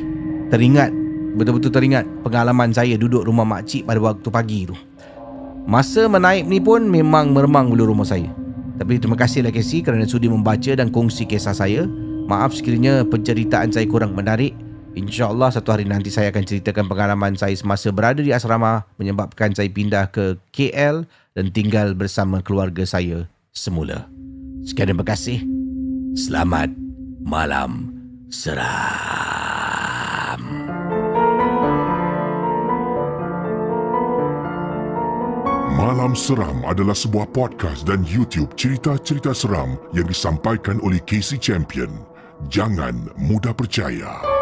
[0.52, 0.92] teringat,
[1.34, 4.76] betul-betul teringat pengalaman saya duduk rumah makcik pada waktu pagi tu.
[5.64, 8.28] Masa menaip ni pun memang meremang bulu rumah saya.
[8.78, 11.86] Tapi terima kasihlah Casey kerana sudi membaca dan kongsi kisah saya.
[12.26, 14.54] Maaf sekiranya penceritaan saya kurang menarik.
[14.92, 19.72] InsyaAllah satu hari nanti saya akan ceritakan pengalaman saya semasa berada di asrama menyebabkan saya
[19.72, 23.24] pindah ke KL dan tinggal bersama keluarga saya
[23.56, 24.04] semula.
[24.68, 25.40] Sekian terima kasih.
[26.12, 26.68] Selamat
[27.24, 27.88] malam
[28.28, 28.92] seram.
[35.72, 41.90] Malam Seram adalah sebuah podcast dan YouTube cerita-cerita seram yang disampaikan oleh Casey Champion.
[42.52, 44.41] Jangan mudah percaya.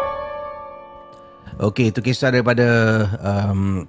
[1.61, 2.65] Okey, itu kisah daripada
[3.21, 3.85] um,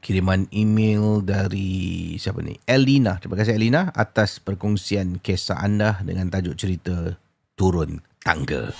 [0.00, 2.56] kiriman email dari siapa ni?
[2.64, 3.20] Elina.
[3.20, 7.20] Terima kasih Elina atas perkongsian kisah anda dengan tajuk cerita
[7.52, 8.72] Turun Tangga.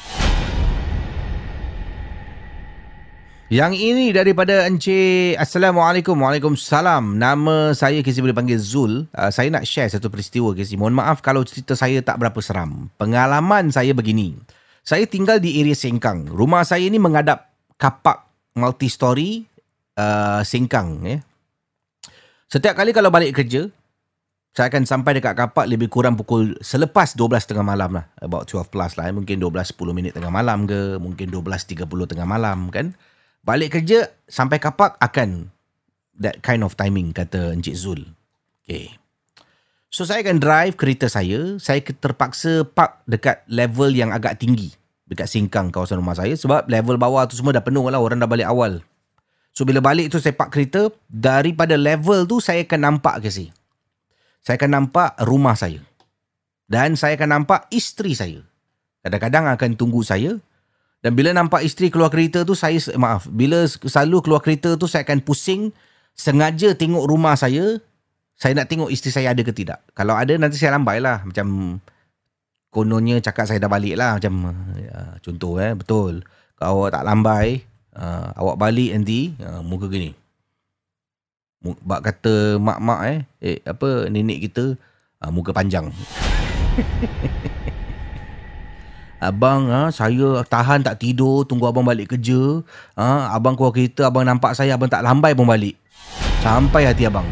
[3.53, 6.17] Yang ini daripada Encik Assalamualaikum.
[6.17, 7.21] Waalaikumsalam.
[7.21, 9.13] Nama saya Kisi boleh panggil Zul.
[9.13, 12.89] Uh, Saya nak share satu peristiwa Kisi Mohon maaf kalau cerita saya tak berapa seram.
[12.97, 14.41] Pengalaman saya begini.
[14.81, 16.33] Saya tinggal di area Sengkang.
[16.33, 18.25] Rumah saya ni menghadap kapak
[18.57, 19.45] multi-story
[19.97, 21.19] uh, Sengkang ya.
[22.47, 23.69] Setiap kali kalau balik kerja
[24.57, 28.09] saya akan sampai dekat kapak lebih kurang pukul selepas 12.30 malam lah.
[28.17, 29.13] About 12 plus lah.
[29.13, 30.97] Mungkin 12.10 minit tengah malam ke.
[30.97, 32.97] Mungkin 12.30 tengah malam kan.
[33.45, 35.53] Balik kerja sampai kapak akan
[36.17, 38.01] that kind of timing kata Encik Zul.
[38.65, 38.97] Okay.
[39.93, 41.61] So saya akan drive kereta saya.
[41.61, 44.73] Saya terpaksa park dekat level yang agak tinggi.
[45.07, 46.35] Dekat singkang kawasan rumah saya.
[46.35, 48.03] Sebab level bawah tu semua dah penuh lah.
[48.03, 48.83] Orang dah balik awal.
[49.57, 50.91] So bila balik tu saya park kereta.
[51.07, 53.49] Daripada level tu saya akan nampak ke si
[54.47, 55.83] saya akan nampak rumah saya.
[56.71, 58.39] Dan saya akan nampak isteri saya.
[59.03, 60.39] Kadang-kadang akan tunggu saya.
[61.03, 65.03] Dan bila nampak isteri keluar kereta tu, saya, maaf, bila selalu keluar kereta tu, saya
[65.03, 65.75] akan pusing,
[66.15, 67.83] sengaja tengok rumah saya,
[68.39, 69.83] saya nak tengok isteri saya ada ke tidak.
[69.99, 71.27] Kalau ada, nanti saya lambai lah.
[71.27, 71.79] Macam
[72.77, 74.21] kononnya cakap saya dah balik lah.
[74.21, 76.21] Macam, ya, contoh eh, betul.
[76.61, 77.65] Kalau awak tak lambai,
[77.97, 80.13] uh, awak balik nanti, uh, muka gini.
[81.65, 84.77] Bak kata mak-mak eh, eh apa nenek kita
[85.25, 85.89] uh, muka panjang.
[89.17, 92.61] abang ha, saya tahan tak tidur tunggu abang balik kerja.
[92.95, 95.75] Ha, abang keluar kereta abang nampak saya abang tak lambai pun balik.
[96.45, 97.27] Sampai hati abang.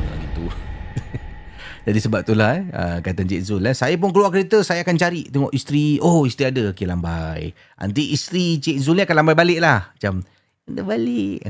[1.85, 4.97] Jadi sebab itulah eh, uh, kata Encik Zul eh, saya pun keluar kereta saya akan
[4.97, 6.01] cari tengok isteri.
[6.01, 6.73] Oh isteri ada.
[6.73, 7.53] Okey lambai.
[7.77, 9.93] Nanti isteri Cik Zul ni akan lambai balik lah.
[9.93, 10.25] Macam
[10.65, 11.45] dia balik.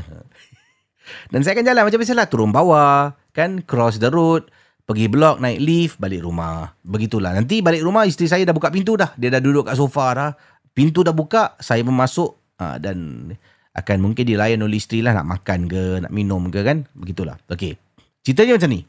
[1.33, 2.27] Dan saya akan jalan macam biasalah.
[2.27, 3.63] Turun bawah, kan?
[3.63, 4.51] Cross the road.
[4.85, 6.77] Pergi blok, naik lift, balik rumah.
[6.85, 7.33] Begitulah.
[7.33, 9.17] Nanti balik rumah, isteri saya dah buka pintu dah.
[9.17, 10.31] Dia dah duduk kat sofa dah.
[10.77, 12.37] Pintu dah buka, saya pun masuk.
[12.61, 13.31] Ha, dan
[13.75, 16.85] akan mungkin dilayan oleh isteri lah nak makan ke, nak minum ke kan.
[16.93, 17.41] Begitulah.
[17.49, 17.81] Okey.
[18.21, 18.81] Ceritanya macam ni.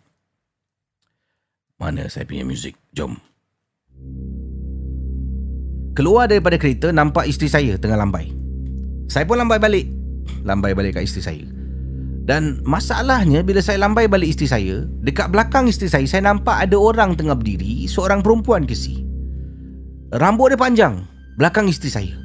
[1.75, 2.79] Mana saya punya muzik?
[2.95, 3.19] Jom.
[5.95, 8.31] Keluar daripada kereta, nampak isteri saya tengah lambai.
[9.11, 9.87] Saya pun lambai balik.
[10.47, 11.45] Lambai balik kat isteri saya.
[12.25, 16.79] Dan masalahnya bila saya lambai balik isteri saya, dekat belakang isteri saya, saya nampak ada
[16.79, 19.03] orang tengah berdiri, seorang perempuan ke si.
[20.15, 21.03] Rambut dia panjang,
[21.35, 22.15] belakang isteri saya.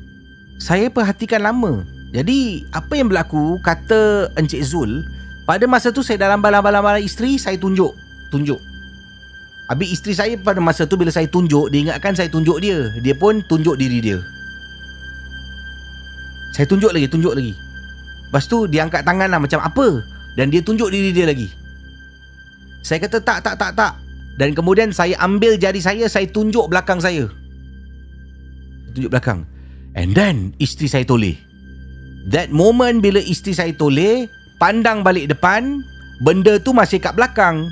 [0.62, 1.82] Saya perhatikan lama.
[2.14, 5.02] Jadi, apa yang berlaku, kata Encik Zul,
[5.46, 7.90] pada masa tu saya dah lambai-lambai-lambai isteri, saya tunjuk.
[8.30, 8.69] Tunjuk.
[9.70, 12.90] Habis isteri saya pada masa tu bila saya tunjuk, dia ingatkan saya tunjuk dia.
[12.98, 14.18] Dia pun tunjuk diri dia.
[16.50, 17.54] Saya tunjuk lagi, tunjuk lagi.
[18.26, 20.02] Lepas tu dia angkat tangan lah macam apa?
[20.34, 21.46] Dan dia tunjuk diri dia lagi.
[22.82, 23.94] Saya kata tak tak tak tak.
[24.42, 27.30] Dan kemudian saya ambil jari saya Saya tunjuk belakang saya.
[28.90, 29.46] Tunjuk belakang.
[29.94, 31.38] And then isteri saya toleh.
[32.34, 34.28] That moment bila isteri saya toleh
[34.60, 35.80] Pandang balik depan
[36.20, 37.68] Benda tu masih kat belakang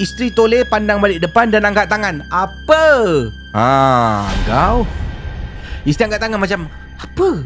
[0.00, 2.84] Isteri toleh pandang balik depan dan angkat tangan Apa?
[3.52, 4.88] Ha, kau
[5.84, 6.60] Isteri angkat tangan macam
[6.96, 7.44] Apa?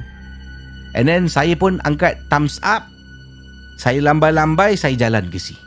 [0.95, 2.87] And then saya pun angkat thumbs up.
[3.75, 5.59] Saya lambai-lambai, saya jalan ke si.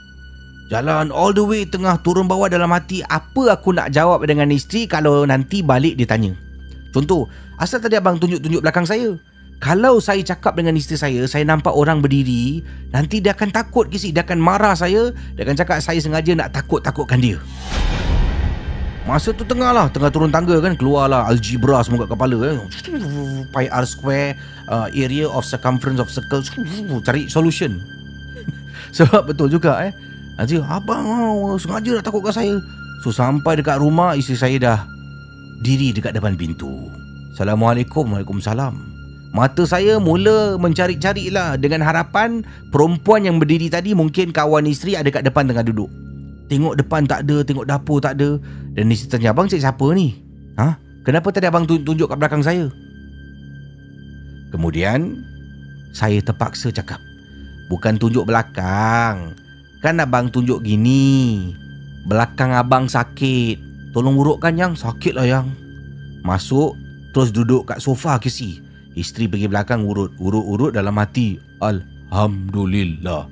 [0.72, 3.04] Jalan all the way tengah turun bawah dalam hati.
[3.04, 6.32] Apa aku nak jawab dengan isteri kalau nanti balik dia tanya.
[6.96, 7.28] Contoh,
[7.60, 9.16] asal tadi abang tunjuk-tunjuk belakang saya?
[9.58, 12.62] Kalau saya cakap dengan isteri saya, saya nampak orang berdiri,
[12.94, 14.14] nanti dia akan takut ke si.
[14.14, 15.10] Dia akan marah saya.
[15.34, 17.42] Dia akan cakap saya sengaja nak takut-takutkan dia.
[19.08, 22.56] Masa tu tengah lah Tengah turun tangga kan Keluarlah algebra semua kat kepala kan.
[23.56, 24.36] Pi R square
[24.68, 26.44] uh, Area of circumference of circle.
[27.02, 27.82] Cari solution.
[29.00, 29.96] Sebab betul juga eh.
[30.38, 32.60] Nanti abang oh, sengaja nak takutkan saya.
[33.02, 34.80] So sampai dekat rumah Isteri saya dah
[35.64, 36.92] Diri dekat depan pintu.
[37.34, 38.97] Assalamualaikum Waalaikumsalam
[39.36, 45.12] Mata saya mula mencari-cari lah Dengan harapan Perempuan yang berdiri tadi Mungkin kawan isteri Ada
[45.12, 45.92] kat depan tengah duduk.
[46.48, 48.40] Tengok depan tak ada Tengok dapur tak ada.
[48.74, 50.16] Dan isteri tanya Abang cik siapa ni?
[50.56, 50.80] Ha?
[51.04, 52.72] Kenapa tadi abang tunjuk kat belakang saya?
[54.56, 55.22] Kemudian
[55.92, 57.00] Saya terpaksa cakap
[57.68, 59.36] Bukan tunjuk belakang.
[59.84, 61.52] Kan abang tunjuk gini.
[62.08, 63.60] Belakang abang sakit.
[63.92, 65.52] Tolong urutkan yang Sakit lah yang.
[66.24, 66.80] Masuk
[67.12, 68.67] Terus duduk kat sofa ke si
[68.98, 73.30] Isteri pergi belakang urut Urut-urut dalam hati Alhamdulillah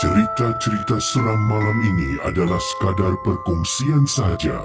[0.00, 4.56] Cerita-cerita seram malam ini adalah sekadar perkongsian saja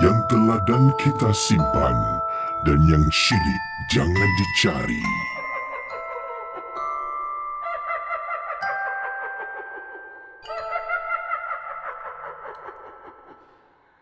[0.00, 1.96] yang telah dan kita simpan
[2.64, 3.62] dan yang syilid
[3.92, 5.04] jangan dicari.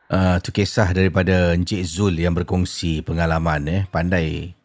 [0.08, 4.56] Uh, tu kisah daripada Encik Zul yang berkongsi pengalaman eh pandai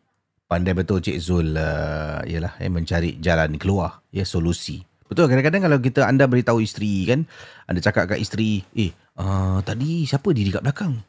[0.48, 4.88] pandai betul Encik Zul uh, yalah eh mencari jalan keluar ya solusi.
[5.04, 7.28] Betul kadang-kadang kalau kita anda beritahu isteri kan
[7.68, 11.04] anda cakap kat isteri eh uh, tadi siapa diri kat belakang?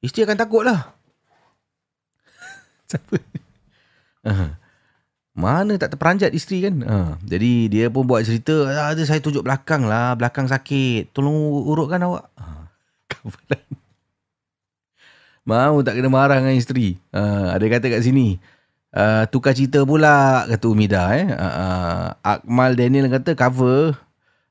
[0.00, 0.96] Isteri akan takut lah.
[2.88, 3.16] siapa?
[4.24, 4.56] Uh,
[5.36, 6.80] mana tak terperanjat isteri kan?
[6.80, 11.36] Uh, jadi dia pun buat cerita ada saya tunjuk belakang lah belakang sakit tolong
[11.68, 12.32] urutkan awak.
[12.40, 12.65] Uh,
[13.26, 13.66] kawalan.
[15.46, 16.98] Mau tak kena marah dengan isteri.
[17.14, 18.42] Uh, ada kata kat sini.
[18.90, 21.30] Uh, tukar cerita pula kata Umida eh.
[21.30, 23.94] Uh, uh, Akmal Daniel kata cover.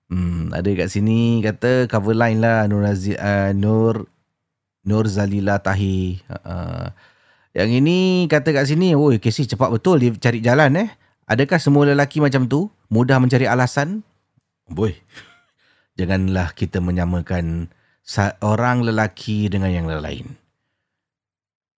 [0.07, 4.07] Hmm, ada kat sini kata cover line lah Nur Aziz, uh, Nur
[4.88, 6.23] Nur Zalila Tahi.
[6.32, 6.88] Uh.
[7.51, 7.97] Yang ini
[8.32, 10.89] kata kat sini, "Oi, Casey cepat betul dia cari jalan eh.
[11.28, 13.99] Adakah semua lelaki macam tu mudah mencari alasan?"
[14.71, 14.95] Boy.
[15.99, 17.67] Janganlah kita menyamakan
[18.45, 20.38] orang lelaki dengan yang lain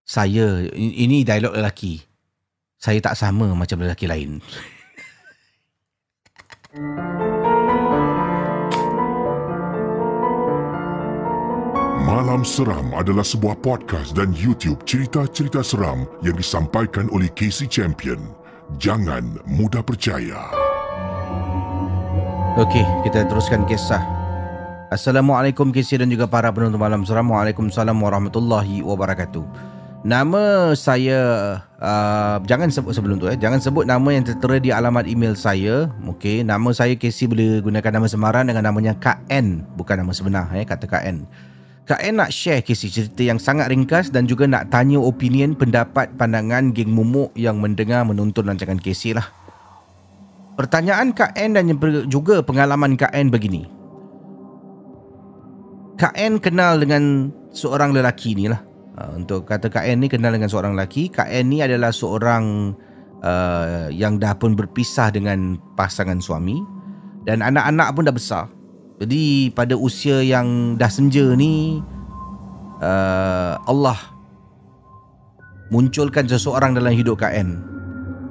[0.04, 2.04] saya ini dialog lelaki
[2.76, 4.44] saya tak sama macam lelaki lain
[12.08, 18.32] Malam Seram adalah sebuah podcast dan YouTube cerita-cerita seram yang disampaikan oleh Casey Champion.
[18.80, 20.48] Jangan mudah percaya.
[22.56, 24.17] Okey, kita teruskan kisah.
[24.88, 27.28] Assalamualaikum Casey dan juga para penonton Malam Seram.
[27.28, 29.44] Waalaikumsalam warahmatullahi wabarakatuh.
[30.00, 31.20] Nama saya
[31.76, 33.36] uh, jangan sebut sebelum tu eh.
[33.36, 35.92] Jangan sebut nama yang tertera di alamat email saya.
[36.08, 40.48] Okey, nama saya Casey boleh gunakan nama semaran dengan namanya Kak N, bukan nama sebenar
[40.56, 41.28] eh kata Kak N.
[41.84, 46.16] Kak N nak share Casey cerita yang sangat ringkas dan juga nak tanya opinion, pendapat,
[46.16, 49.28] pandangan geng mumuk yang mendengar menonton rancangan Casey lah.
[50.56, 51.68] Pertanyaan Kak N dan
[52.08, 53.76] juga pengalaman Kak N begini.
[55.98, 58.62] Kak N kenal dengan seorang lelaki ni lah.
[58.98, 61.10] Uh, untuk kata Kak N ni kenal dengan seorang lelaki.
[61.10, 62.74] Kak N ni adalah seorang
[63.22, 66.62] uh, yang dah pun berpisah dengan pasangan suami
[67.26, 68.46] dan anak-anak pun dah besar.
[68.98, 71.82] Jadi pada usia yang dah senja ni
[72.82, 73.98] uh, Allah
[75.70, 77.58] munculkan seseorang dalam hidup Kak N.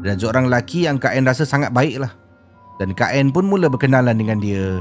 [0.07, 2.15] Dan seorang lelaki yang Kak N rasa sangat baik lah.
[2.80, 4.80] Dan Kak N pun mula berkenalan dengan dia.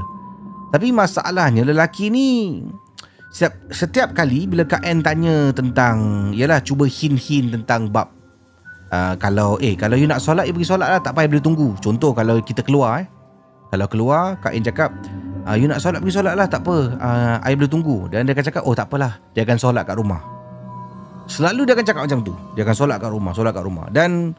[0.67, 2.59] Tapi masalahnya lelaki ni
[3.27, 8.09] setiap, setiap kali bila Kak N tanya tentang Yalah cuba hint-hint tentang bab
[8.89, 10.99] uh, Kalau eh kalau you nak solat You pergi solat lah.
[11.03, 11.75] Tak payah boleh tunggu.
[11.77, 13.07] Contoh kalau kita keluar eh.
[13.69, 14.89] Kalau keluar Kak N cakap
[15.43, 16.47] uh, You nak solat pergi solat lah.
[16.47, 16.77] Tak apa.
[16.97, 18.07] Uh, I boleh tunggu.
[18.07, 19.19] Dan dia akan cakap oh tak apalah.
[19.35, 20.23] Dia akan solat kat rumah.
[21.27, 22.33] Selalu dia akan cakap macam tu.
[22.55, 23.91] Dia akan solat kat rumah Solat kat rumah.
[23.91, 24.31] Dan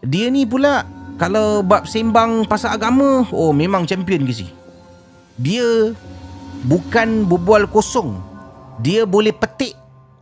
[0.00, 0.80] Dia ni pula
[1.20, 4.48] Kalau bab sembang pasal agama Oh memang champion ke si
[5.40, 5.96] Dia
[6.60, 8.20] Bukan berbual kosong.
[8.84, 9.72] Dia boleh petik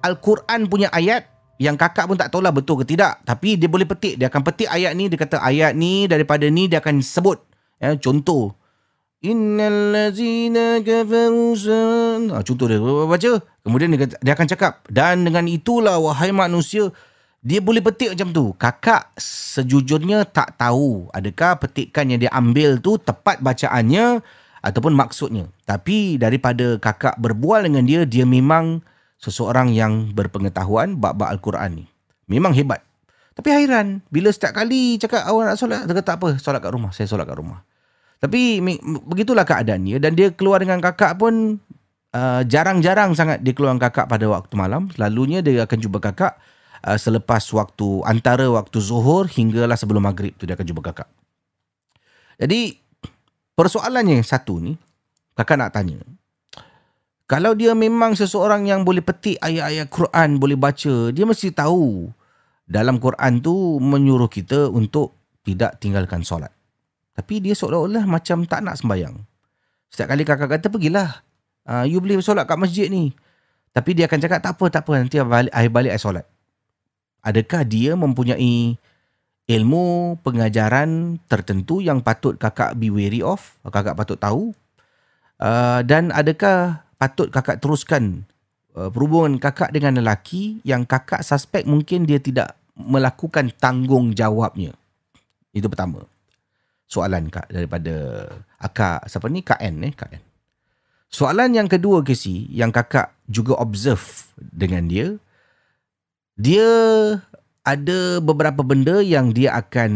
[0.07, 1.27] Al-Quran punya ayat
[1.59, 3.19] yang kakak pun tak tahulah betul ke tidak.
[3.27, 4.15] Tapi dia boleh petik.
[4.15, 7.43] Dia akan petik ayat ni dia kata ayat ni daripada ni dia akan sebut.
[7.83, 8.55] Ya contoh.
[9.19, 11.59] Innal ladzina kafaru
[12.31, 12.79] ha, contoh dia.
[12.79, 13.33] Baca.
[13.67, 16.95] Kemudian dia, dia akan cakap dan dengan itulah wahai manusia
[17.43, 18.55] dia boleh petik macam tu.
[18.55, 24.23] Kakak sejujurnya tak tahu adakah petikan yang dia ambil tu tepat bacaannya
[24.63, 25.47] ataupun maksudnya.
[25.65, 28.83] Tapi daripada kakak berbual dengan dia, dia memang
[29.19, 31.87] seseorang yang berpengetahuan bab-bab Al-Quran ni.
[32.31, 32.85] Memang hebat.
[33.39, 36.75] Tapi hairan, bila setiap kali cakap awak nak solat, dia kata tak apa, solat kat
[36.75, 36.91] rumah.
[36.91, 37.63] Saya solat kat rumah.
[38.19, 38.59] Tapi
[39.07, 41.63] begitulah keadaan dia dan dia keluar dengan kakak pun
[42.11, 44.91] uh, jarang-jarang sangat dia keluar dengan kakak pada waktu malam.
[44.91, 46.35] Selalunya dia akan jumpa kakak
[46.83, 51.07] uh, selepas waktu antara waktu zuhur hinggalah sebelum maghrib tu dia akan jumpa kakak.
[52.43, 52.75] Jadi
[53.59, 54.79] Persoalannya satu ni,
[55.35, 55.99] kakak nak tanya.
[57.27, 62.07] Kalau dia memang seseorang yang boleh petik ayat-ayat Quran, boleh baca, dia mesti tahu
[62.71, 66.55] dalam Quran tu menyuruh kita untuk tidak tinggalkan solat.
[67.19, 69.19] Tapi dia seolah-olah macam tak nak sembahyang.
[69.91, 71.27] Setiap kali kakak kata, pergilah.
[71.67, 73.11] Uh, you boleh solat kat masjid ni.
[73.75, 75.03] Tapi dia akan cakap, tak apa, tak apa.
[75.03, 76.31] Nanti akhir balik, I solat.
[77.27, 78.79] Adakah dia mempunyai
[79.49, 84.53] ilmu pengajaran tertentu yang patut kakak be wary of, kakak patut tahu?
[85.41, 88.29] Uh, dan adakah patut kakak teruskan
[88.77, 94.77] uh, perhubungan kakak dengan lelaki yang kakak suspek mungkin dia tidak melakukan tanggungjawabnya?
[95.57, 96.05] Itu pertama.
[96.89, 98.29] Soalan kak daripada
[98.61, 100.25] akak siapa ni Kak N eh Kak N.
[101.09, 105.17] Soalan yang kedua Casey yang kakak juga observe dengan dia
[106.37, 106.69] dia
[107.67, 109.91] ada beberapa benda yang dia akan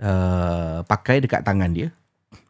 [0.00, 1.88] uh, pakai dekat tangan dia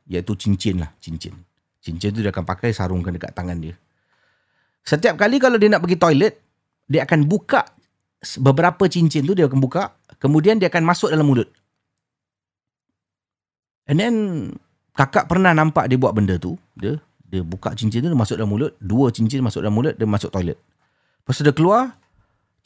[0.09, 1.37] iaitu cincin lah cincin
[1.85, 3.77] cincin tu dia akan pakai sarungkan dekat tangan dia
[4.89, 6.41] Setiap kali kalau dia nak pergi toilet,
[6.89, 7.69] dia akan buka
[8.41, 11.53] beberapa cincin tu dia akan buka, kemudian dia akan masuk dalam mulut.
[13.85, 14.15] And then
[14.97, 16.97] kakak pernah nampak dia buat benda tu, dia
[17.29, 20.33] dia buka cincin tu dia masuk dalam mulut, dua cincin masuk dalam mulut, dia masuk
[20.33, 20.57] toilet.
[21.21, 21.93] Lepas tu dia keluar,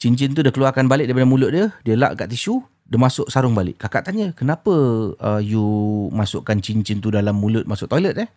[0.03, 3.55] cincin tu dia keluarkan balik daripada mulut dia, dia lap kat tisu, dia masuk sarung
[3.55, 3.79] balik.
[3.79, 4.75] Kakak tanya, kenapa
[5.15, 5.63] uh, you
[6.11, 8.27] masukkan cincin tu dalam mulut masuk toilet eh?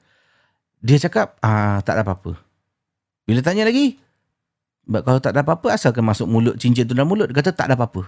[0.78, 2.38] Dia cakap, ah tak ada apa-apa.
[3.26, 3.98] Bila tanya lagi,
[4.86, 7.26] "But kalau tak ada apa-apa, asalkan masuk mulut cincin tu dalam mulut.
[7.26, 8.06] Dia kata tak ada apa-apa.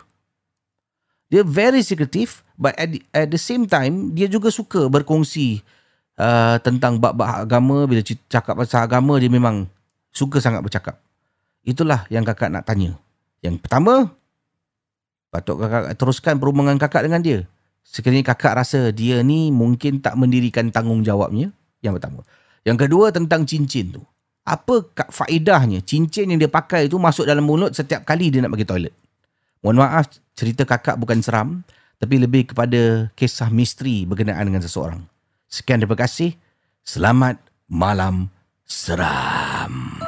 [1.28, 5.60] Dia very secretive, but at the, at the same time, dia juga suka berkongsi
[6.16, 7.84] uh, tentang bab-bab agama.
[7.84, 9.66] Bila cakap pasal agama, dia memang
[10.14, 10.96] suka sangat bercakap.
[11.66, 12.96] Itulah yang kakak nak tanya.
[13.44, 14.10] Yang pertama,
[15.30, 17.46] patut kakak teruskan perhubungan kakak dengan dia.
[17.86, 21.54] Sekiranya kakak rasa dia ni mungkin tak mendirikan tanggungjawabnya.
[21.80, 22.20] Yang pertama.
[22.66, 24.02] Yang kedua tentang cincin tu.
[24.48, 24.80] Apa
[25.12, 28.94] faedahnya cincin yang dia pakai tu masuk dalam mulut setiap kali dia nak pergi toilet?
[29.60, 31.60] Mohon maaf, cerita kakak bukan seram,
[31.98, 35.02] tapi lebih kepada kisah misteri berkenaan dengan seseorang.
[35.50, 36.32] Sekian terima kasih.
[36.86, 37.36] Selamat
[37.68, 38.32] malam
[38.64, 40.07] seram.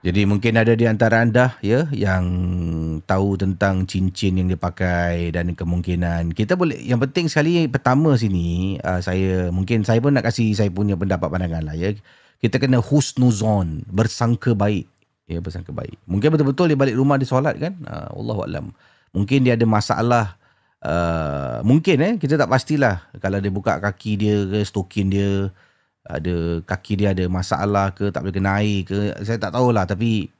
[0.00, 2.24] Jadi mungkin ada di antara anda ya yang
[3.04, 9.04] tahu tentang cincin yang dipakai dan kemungkinan kita boleh yang penting sekali pertama sini uh,
[9.04, 11.92] saya mungkin saya pun nak kasih saya punya pendapat pandangan lah ya.
[12.40, 14.88] Kita kena husnuzon, bersangka baik.
[15.28, 16.00] Ya bersangka baik.
[16.08, 17.76] Mungkin betul-betul dia balik rumah dia solat kan?
[17.84, 18.72] Uh, Allahu a'lam.
[19.12, 20.40] Mungkin dia ada masalah
[20.80, 25.52] uh, mungkin eh kita tak pastilah kalau dia buka kaki dia ke stokin dia
[26.06, 28.94] ada kaki dia ada masalah ke tak boleh kena air ke
[29.24, 29.84] saya tak tahulah.
[29.84, 30.30] Tapi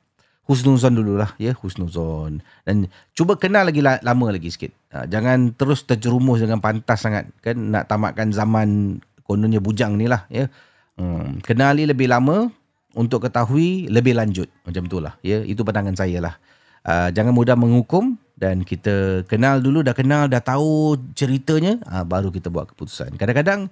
[0.49, 2.43] husnuzon dululah ya husnuzon.
[2.67, 4.73] Dan cuba kenal lagi la- lama lagi sikit.
[4.91, 7.55] Ha, jangan terus terjerumus dengan pantas sangat kan?
[7.55, 10.51] Nak tamatkan zaman kononnya bujang ni lah ya.
[10.99, 12.51] Hmm, kenali lebih lama
[12.99, 14.51] untuk ketahui lebih lanjut.
[14.67, 15.45] Macam itulah ya.
[15.47, 16.35] Itu pandangan saya lah.
[16.81, 22.33] Uh, jangan mudah menghukum dan kita kenal dulu dah kenal dah tahu ceritanya uh, baru
[22.33, 23.21] kita buat keputusan.
[23.21, 23.69] Kadang-kadang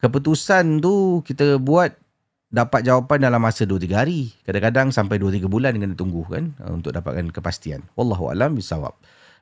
[0.00, 1.96] keputusan tu kita buat
[2.50, 4.30] dapat jawapan dalam masa 2-3 hari.
[4.46, 7.84] Kadang-kadang sampai 2-3 bulan kena tunggu kan uh, untuk dapatkan kepastian.
[7.98, 8.94] Wallahu alam bisawab.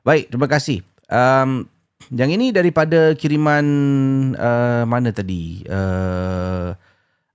[0.05, 0.81] Baik, terima kasih.
[1.09, 1.69] Um,
[2.13, 3.65] yang ini daripada kiriman
[4.35, 5.65] uh, mana tadi?
[5.65, 6.75] Uh,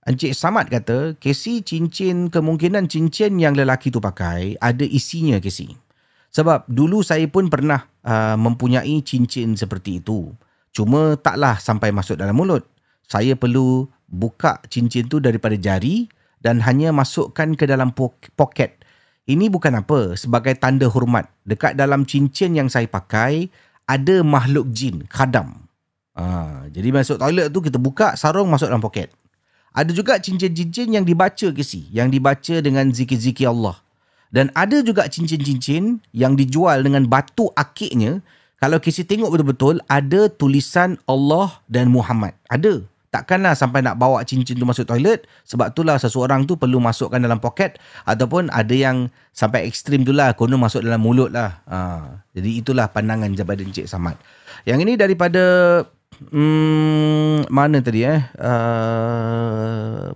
[0.01, 5.77] Encik Samad kata, Casey cincin, kemungkinan cincin yang lelaki tu pakai ada isinya Casey.
[6.31, 10.31] Sebab dulu saya pun pernah uh, mempunyai cincin seperti itu.
[10.71, 12.70] Cuma taklah sampai masuk dalam mulut
[13.11, 16.07] saya perlu buka cincin tu daripada jari
[16.39, 18.79] dan hanya masukkan ke dalam poket.
[19.27, 21.27] Ini bukan apa, sebagai tanda hormat.
[21.43, 23.51] Dekat dalam cincin yang saya pakai,
[23.83, 25.67] ada makhluk jin, khadam.
[26.15, 29.11] Ha, jadi masuk toilet tu kita buka, sarung masuk dalam poket.
[29.71, 33.79] Ada juga cincin-cincin yang dibaca ke si, yang dibaca dengan zikir-zikir Allah.
[34.31, 38.23] Dan ada juga cincin-cincin yang dijual dengan batu akiknya.
[38.59, 42.35] Kalau kita tengok betul-betul, ada tulisan Allah dan Muhammad.
[42.47, 42.83] Ada.
[43.11, 47.43] Takkanlah sampai nak bawa cincin tu masuk toilet sebab itulah seseorang tu perlu masukkan dalam
[47.43, 47.75] poket
[48.07, 51.59] ataupun ada yang sampai ekstrim tu lah konon masuk dalam mulut lah.
[51.67, 51.77] Ha,
[52.31, 54.15] jadi itulah pandangan daripada Encik Samad.
[54.63, 55.43] Yang ini daripada
[56.31, 58.23] hmm, mana tadi eh?
[58.39, 60.15] Uh,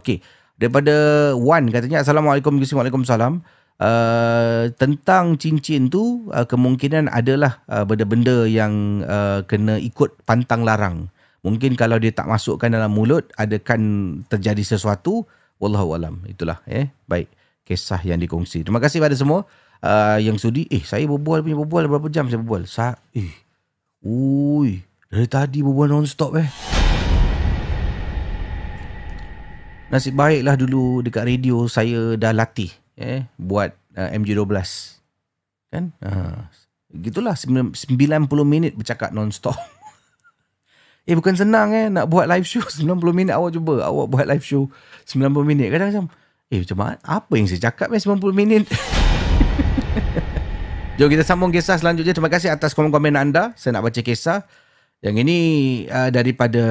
[0.00, 0.24] okay.
[0.56, 3.44] Daripada Wan katanya Assalamualaikum Waalaikumsalam.
[3.78, 11.12] Uh, tentang cincin tu uh, kemungkinan adalah uh, benda-benda yang uh, kena ikut pantang larang.
[11.48, 13.80] Mungkin kalau dia tak masukkan dalam mulut, adakan
[14.28, 15.24] terjadi sesuatu.
[15.58, 16.20] Wallahu alam.
[16.28, 16.60] Itulah.
[16.68, 16.92] Eh.
[17.08, 17.32] Baik.
[17.64, 18.64] Kisah yang dikongsi.
[18.64, 19.48] Terima kasih pada semua
[19.82, 20.68] uh, yang sudi.
[20.70, 22.64] Eh, saya berbual punya berbual berapa jam saya berbual?
[22.64, 23.32] Sa eh.
[24.04, 24.80] Ui.
[25.08, 26.48] Dari tadi berbual non-stop eh.
[29.88, 34.52] Nasib baiklah dulu dekat radio saya dah latih eh buat uh, MJ12.
[35.72, 35.96] Kan?
[36.04, 36.44] Uh,
[36.92, 37.76] gitulah 90
[38.44, 39.56] minit bercakap non-stop.
[41.08, 42.84] Eh bukan senang eh nak buat live show 90
[43.16, 43.32] minit.
[43.32, 44.68] Awak cuba awak buat live show
[45.08, 45.72] 90 minit.
[45.72, 46.06] Kadang macam
[46.52, 48.68] eh macam apa yang saya cakap eh 90 minit?
[51.00, 52.12] Jom kita sambung kisah selanjutnya.
[52.12, 53.56] Terima kasih atas komen-komen anda.
[53.56, 54.44] Saya nak baca kisah.
[54.98, 55.38] Yang ini
[55.86, 56.64] uh, daripada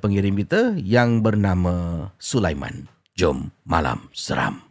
[0.00, 2.88] pengirim kita yang bernama Sulaiman.
[3.14, 4.64] Jom malam seram.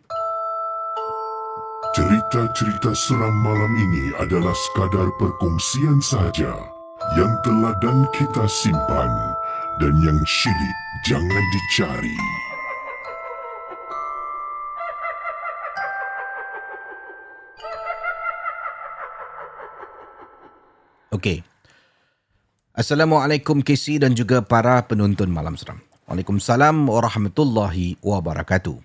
[1.93, 6.78] Cerita-cerita seram malam ini adalah sekadar perkongsian sahaja
[7.17, 9.09] yang telah dan kita simpan
[9.81, 10.77] dan yang syilid
[11.09, 12.17] jangan dicari.
[21.09, 21.41] Okey.
[22.77, 25.81] Assalamualaikum KC dan juga para penonton Malam Seram.
[26.05, 28.77] Waalaikumsalam warahmatullahi wabarakatuh.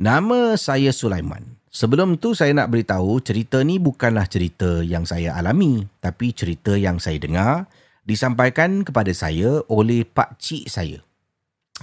[0.00, 1.59] Nama saya Sulaiman.
[1.70, 6.98] Sebelum tu saya nak beritahu cerita ni bukanlah cerita yang saya alami tapi cerita yang
[6.98, 7.70] saya dengar
[8.02, 10.98] disampaikan kepada saya oleh pak cik saya.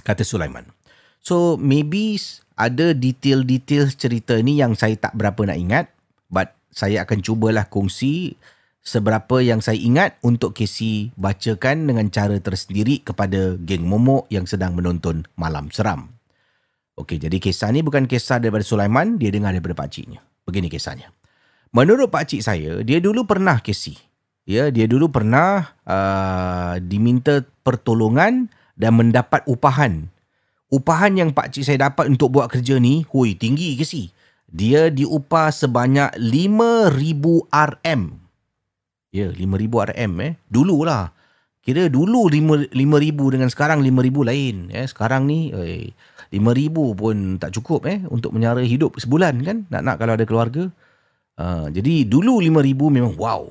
[0.04, 0.68] Kata Sulaiman.
[1.24, 2.20] So maybe
[2.60, 5.88] ada detail-detail cerita ni yang saya tak berapa nak ingat
[6.28, 8.36] but saya akan cubalah kongsi
[8.84, 14.76] seberapa yang saya ingat untuk Casey bacakan dengan cara tersendiri kepada geng momok yang sedang
[14.76, 16.17] menonton Malam Seram.
[16.98, 20.18] Okey, jadi kisah ni bukan kisah daripada Sulaiman, dia dengar daripada pakciknya.
[20.42, 21.14] Begini kisahnya.
[21.70, 23.94] Menurut pakcik saya, dia dulu pernah Casey.
[24.48, 30.08] Ya, dia dulu pernah uh, diminta pertolongan dan mendapat upahan.
[30.72, 34.10] Upahan yang pakcik saya dapat untuk buat kerja ni, hui, tinggi Casey.
[34.48, 38.02] Dia diupah sebanyak 5,000 RM.
[39.12, 40.32] Ya, 5,000 RM eh.
[40.48, 41.12] Dululah.
[41.68, 42.72] Kira dulu 5,000
[43.28, 44.72] dengan sekarang 5,000 lain.
[44.72, 44.88] Eh.
[44.88, 45.92] Sekarang ni, eh,
[46.32, 50.72] RM5,000 pun tak cukup eh untuk menyara hidup sebulan kan nak-nak kalau ada keluarga.
[51.36, 53.48] Uh, jadi dulu RM5,000 memang wow.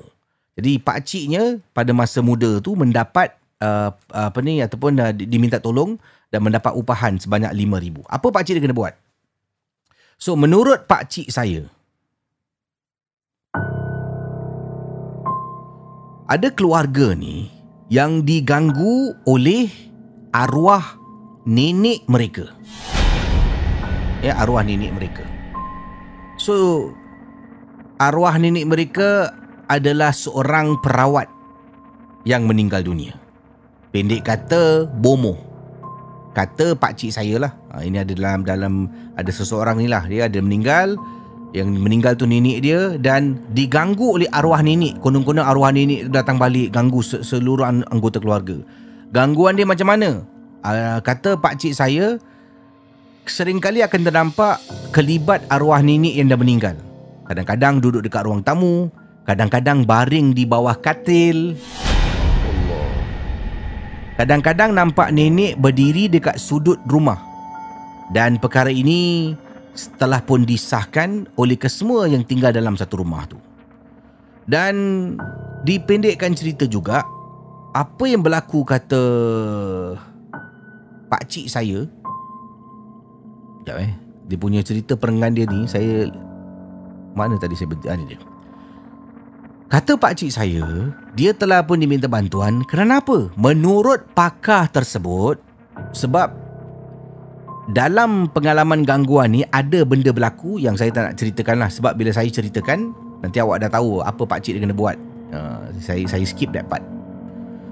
[0.58, 5.94] Jadi pak pakciknya pada masa muda tu mendapat uh, apa ni ataupun uh, diminta tolong
[6.34, 8.02] dan mendapat upahan sebanyak RM5,000.
[8.02, 8.94] Apa pak pakcik dia kena buat?
[10.18, 11.70] So menurut pak pakcik saya
[16.28, 17.57] ada keluarga ni
[17.88, 19.68] yang diganggu oleh
[20.32, 20.96] arwah
[21.48, 22.52] nenek mereka.
[24.20, 25.24] Ya, arwah nenek mereka.
[26.36, 26.88] So,
[27.96, 29.32] arwah nenek mereka
[29.68, 31.28] adalah seorang perawat
[32.28, 33.16] yang meninggal dunia.
[33.88, 35.40] Pendek kata, bomo.
[36.36, 37.52] Kata pak cik saya lah.
[37.72, 38.74] Ha, ini ada dalam dalam
[39.16, 40.04] ada seseorang ni lah.
[40.06, 40.94] Dia ada meninggal.
[41.56, 45.00] Yang meninggal tu nenek dia dan diganggu oleh arwah nenek.
[45.00, 48.60] Konon-konon arwah nenek datang balik ganggu seluruh anggota keluarga.
[49.08, 50.28] Gangguan dia macam mana?
[50.62, 52.18] uh, kata pak cik saya
[53.28, 54.56] seringkali akan ternampak
[54.90, 56.76] kelibat arwah nenek yang dah meninggal.
[57.28, 58.88] Kadang-kadang duduk dekat ruang tamu,
[59.28, 61.52] kadang-kadang baring di bawah katil.
[64.16, 67.20] Kadang-kadang nampak nenek berdiri dekat sudut rumah.
[68.08, 69.30] Dan perkara ini
[69.78, 73.38] setelah pun disahkan oleh kesemua yang tinggal dalam satu rumah tu.
[74.50, 75.14] Dan
[75.62, 77.06] dipendekkan cerita juga,
[77.76, 79.02] apa yang berlaku kata
[81.08, 81.86] pak cik saya
[83.68, 83.92] Sekejap eh
[84.32, 86.08] Dia punya cerita perenggan dia ni Saya
[87.12, 88.18] Mana tadi saya berhenti ah, dia
[89.68, 90.64] Kata pak cik saya
[91.12, 93.28] Dia telah pun diminta bantuan Kerana apa?
[93.36, 95.36] Menurut pakar tersebut
[95.92, 96.47] Sebab
[97.68, 102.10] Dalam pengalaman gangguan ni Ada benda berlaku Yang saya tak nak ceritakan lah Sebab bila
[102.16, 104.96] saya ceritakan Nanti awak dah tahu Apa pak cik dia kena buat
[105.36, 106.80] uh, Saya saya skip that part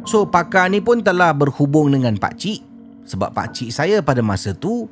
[0.07, 2.77] So pakar ni pun telah berhubung dengan pak cik
[3.07, 4.91] sebab pak cik saya pada masa tu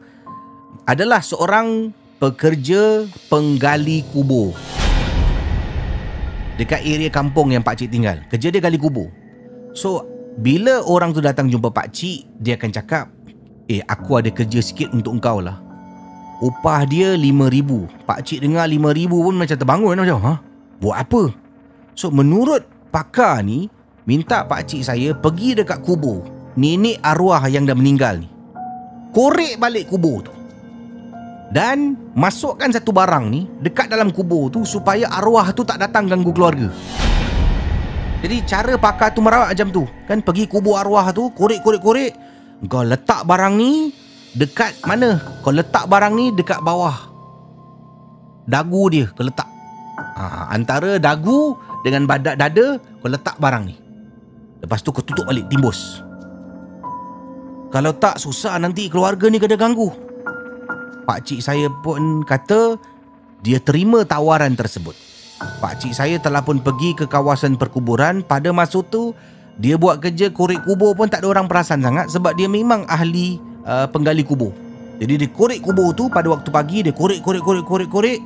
[0.86, 1.90] adalah seorang
[2.22, 4.54] pekerja penggali kubur.
[6.54, 8.22] Dekat area kampung yang pak cik tinggal.
[8.30, 9.10] Kerja dia gali kubur.
[9.74, 10.06] So,
[10.38, 13.10] bila orang tu datang jumpa pak cik, dia akan cakap,
[13.70, 15.60] "Eh, aku ada kerja sikit untuk engkau lah."
[16.42, 17.70] Upah dia RM5,000.
[18.04, 20.34] Pak cik dengar RM5,000 pun macam terbangun macam, "Ha?
[20.82, 21.22] Buat apa?"
[21.94, 23.70] So, menurut pakar ni,
[24.04, 26.20] minta pak cik saya pergi dekat kubur
[26.60, 28.28] nenek arwah yang dah meninggal ni
[29.16, 30.32] korek balik kubur tu
[31.48, 36.36] dan masukkan satu barang ni dekat dalam kubur tu supaya arwah tu tak datang ganggu
[36.36, 36.68] keluarga
[38.20, 42.12] jadi cara pakar tu merawat macam tu kan pergi kubur arwah tu korek korek korek
[42.66, 43.90] kau letak barang ni
[44.34, 45.20] dekat mana?
[45.40, 46.96] Kau letak barang ni dekat bawah.
[48.44, 49.48] Dagu dia kau letak.
[50.14, 53.76] Ha, antara dagu dengan badak dada kau letak barang ni.
[54.64, 56.04] Lepas tu kau tutup balik timbus.
[57.74, 59.90] Kalau tak susah nanti keluarga ni kena ganggu.
[61.04, 62.78] Pak cik saya pun kata
[63.44, 64.94] dia terima tawaran tersebut.
[65.60, 69.12] Pak cik saya telah pun pergi ke kawasan perkuburan pada masa tu
[69.58, 73.38] dia buat kerja korek kubur pun tak ada orang perasan sangat sebab dia memang ahli
[73.62, 74.50] uh, penggali kubur.
[74.98, 78.20] Jadi dia korek kubur tu pada waktu pagi dia korek korek korek korek korek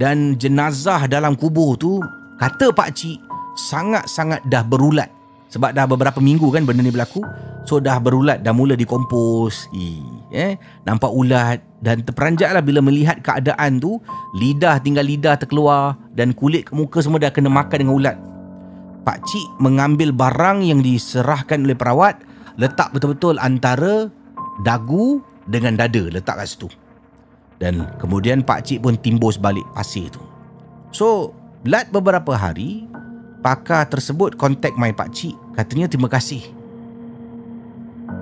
[0.00, 2.00] dan jenazah dalam kubur tu
[2.40, 3.20] kata pak cik
[3.56, 5.12] sangat-sangat dah berulat
[5.52, 7.20] sebab dah beberapa minggu kan benda ni berlaku.
[7.68, 9.68] So dah berulat Dah mula dikompos.
[10.32, 14.00] Eh, Nampak ulat Dan terperanjatlah bila melihat keadaan tu.
[14.34, 18.16] Lidah tinggal lidah terkeluar Dan kulit muka semua dah kena makan dengan ulat
[19.02, 22.22] Pak Cik mengambil barang yang diserahkan oleh perawat
[22.54, 24.06] letak betul-betul antara
[24.62, 25.18] dagu
[25.50, 26.68] dengan dada letak kat situ.
[27.58, 30.18] Dan kemudian pak cik pun timbus balik pasir tu.
[30.90, 31.30] So,
[31.62, 32.90] lat beberapa hari,
[33.38, 36.42] pakar tersebut kontak my pak cik, katanya terima kasih.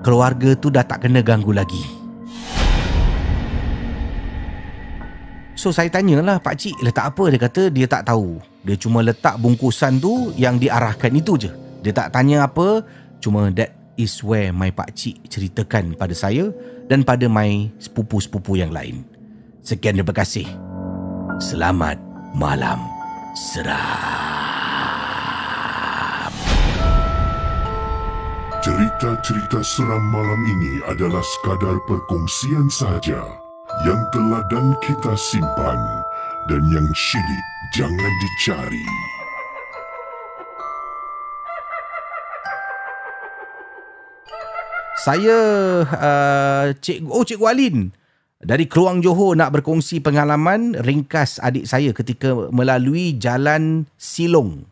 [0.04, 2.00] Keluarga tu dah tak kena ganggu lagi.
[5.60, 8.40] So saya tanyalah pak cik letak apa dia kata dia tak tahu.
[8.60, 11.50] Dia cuma letak bungkusan tu yang diarahkan itu je.
[11.80, 12.84] Dia tak tanya apa,
[13.24, 16.52] cuma that is where my pak cik ceritakan pada saya
[16.84, 19.00] dan pada my sepupu-sepupu yang lain.
[19.64, 20.44] Sekian terima kasih.
[21.40, 21.96] Selamat
[22.36, 22.84] malam
[23.32, 24.28] seram.
[28.60, 33.24] Cerita-cerita seram malam ini adalah sekadar perkongsian sahaja
[33.88, 35.80] yang telah dan kita simpan
[36.44, 38.86] dan yang syilid jangan dicari.
[45.00, 45.38] Saya
[45.88, 47.88] uh, Cik Oh Cikgu Alin
[48.36, 54.68] dari Keruang Johor nak berkongsi pengalaman ringkas adik saya ketika melalui jalan Silong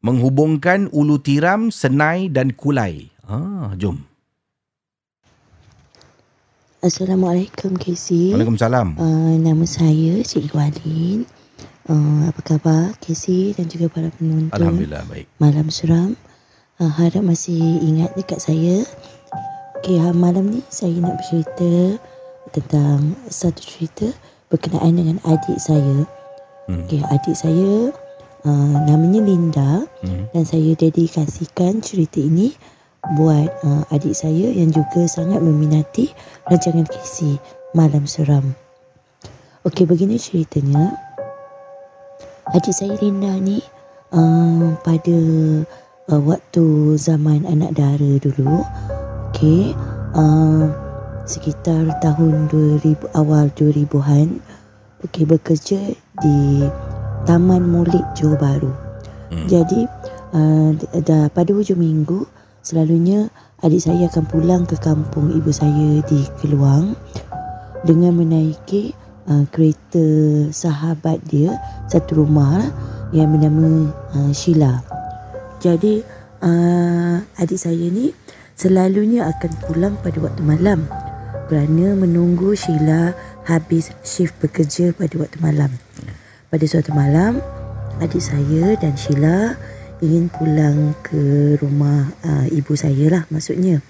[0.00, 3.12] menghubungkan Ulu Tiram, Senai dan Kulai.
[3.28, 4.00] Ah, jom.
[6.80, 8.32] Assalamualaikum Casey.
[8.32, 8.96] Waalaikumsalam.
[8.96, 11.37] Uh, nama saya Cik Walin.
[11.88, 14.52] Uh, apa khabar Casey dan juga para penonton?
[14.52, 15.26] Alhamdulillah baik.
[15.40, 16.12] Malam seram.
[16.78, 18.84] Uh, harap masih ingat dekat saya.
[19.80, 21.96] Okay, uh, malam ni saya nak bercerita
[22.52, 24.12] tentang satu cerita
[24.52, 26.04] berkenaan dengan adik saya.
[26.68, 26.84] Hmm.
[26.84, 27.88] Okay, adik saya
[28.44, 30.36] uh, namanya Linda hmm.
[30.36, 32.52] dan saya dedikasikan cerita ini
[33.16, 36.12] buat uh, adik saya yang juga sangat meminati
[36.52, 37.40] rancangan kisi
[37.72, 38.52] Malam Seram.
[39.64, 41.07] Okey, begini ceritanya.
[42.56, 43.60] Adik saya Linda ni
[44.12, 45.18] uh, pada
[46.08, 48.64] uh, waktu zaman anak dara dulu,
[49.32, 49.76] okey,
[50.16, 50.72] uh,
[51.28, 54.40] sekitar tahun 2000 awal 2000-an,
[55.04, 55.92] okey bekerja
[56.24, 56.38] di
[57.28, 58.72] Taman Mulik Johor Bahru.
[59.28, 59.44] Hmm.
[59.44, 59.84] Jadi
[60.32, 60.72] uh,
[61.04, 62.24] dah pada hujung minggu
[62.68, 63.32] Selalunya
[63.64, 66.92] adik saya akan pulang ke kampung ibu saya di Keluang
[67.86, 68.92] dengan menaiki
[69.28, 70.04] uh, kereta
[70.50, 71.54] sahabat dia
[71.86, 72.70] satu rumah lah,
[73.12, 74.80] yang bernama uh, Sheila.
[75.60, 76.02] Jadi
[76.44, 78.12] uh, adik saya ni
[78.58, 80.88] selalunya akan pulang pada waktu malam
[81.48, 83.16] kerana menunggu Sheila
[83.48, 85.72] habis shift bekerja pada waktu malam.
[86.48, 87.40] Pada suatu malam,
[88.00, 89.56] adik saya dan Sheila
[89.98, 93.80] ingin pulang ke rumah uh, ibu saya lah maksudnya.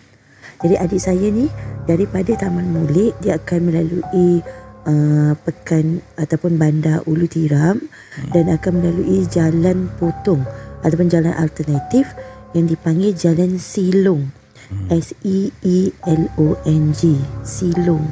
[0.58, 1.46] Jadi adik saya ni
[1.86, 4.42] daripada Taman Mulik dia akan melalui
[4.88, 8.32] uh, pekan ataupun bandar Ulu Tiram hmm.
[8.32, 10.42] dan akan melalui jalan potong
[10.80, 12.08] ataupun jalan alternatif
[12.56, 14.32] yang dipanggil jalan Silong.
[14.68, 14.88] Hmm.
[14.92, 18.04] S E E L O N G Silong.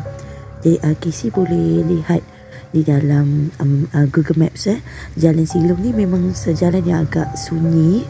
[0.60, 2.24] Jadi uh, Kisi boleh lihat
[2.72, 4.80] di dalam um, uh, Google Maps eh
[5.16, 8.04] jalan Silong ni memang sejalan yang agak sunyi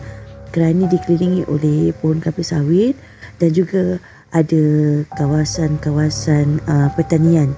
[0.51, 2.97] kerana dikelilingi oleh pohon kelapa sawit
[3.37, 4.01] dan juga
[4.33, 4.65] ada
[5.15, 7.53] kawasan-kawasan uh, pertanian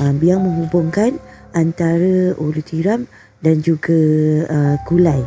[0.00, 1.18] uh, yang menghubungkan
[1.52, 3.06] antara Ulu Tiram
[3.42, 3.98] dan juga
[4.48, 5.22] uh, Kulai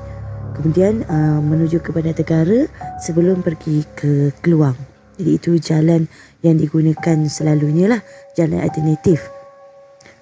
[0.57, 2.67] kemudian uh, menuju ke Bandar Tegara
[2.99, 4.75] sebelum pergi ke Keluang
[5.15, 6.09] jadi itu jalan
[6.41, 8.01] yang digunakan selalunya lah
[8.35, 9.31] jalan alternatif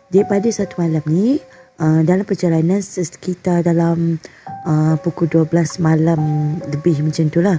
[0.10, 1.38] jadi pada satu malam ni
[1.80, 4.20] uh, dalam perjalanan sekitar dalam
[4.68, 6.22] uh, pukul 12 malam
[6.66, 7.58] lebih macam tu lah.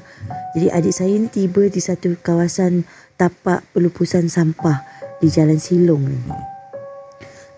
[0.55, 2.85] Jadi adik saya ni tiba di satu kawasan
[3.17, 4.83] tapak pelupusan sampah
[5.23, 6.50] di Jalan Silong ni.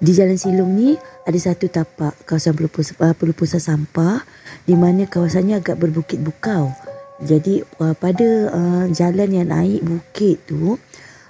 [0.02, 4.18] Di Jalan Silong ni ada satu tapak kawasan pelupusan, pelupusan sampah
[4.66, 6.74] di mana kawasannya agak berbukit bukau.
[7.22, 10.74] Jadi uh, pada uh, jalan yang naik bukit tu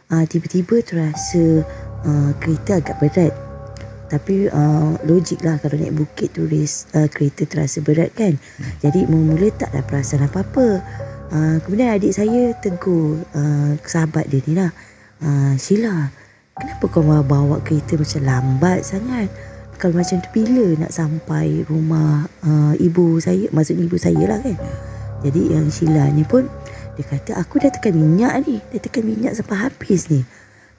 [0.08, 1.68] uh, tiba-tiba terasa
[2.08, 3.32] uh, kereta agak berat.
[4.08, 8.40] Tapi uh, logik lah kalau naik bukit tu uh, kereta terasa berat kan?
[8.80, 10.80] Jadi mula-mula tak ada perasan apa-apa.
[11.28, 14.72] Uh, kemudian adik saya tegur uh, sahabat dia ni lah.
[15.20, 16.08] Uh, Sheila
[16.58, 19.28] kenapa kau bawa kereta macam lambat sangat
[19.80, 24.56] kalau macam tu bila nak sampai rumah uh, ibu saya maksudnya ibu saya lah kan
[25.22, 26.46] jadi yang Sheila ni pun
[26.98, 30.22] dia kata aku dah tekan minyak ni dia tekan minyak sampai habis ni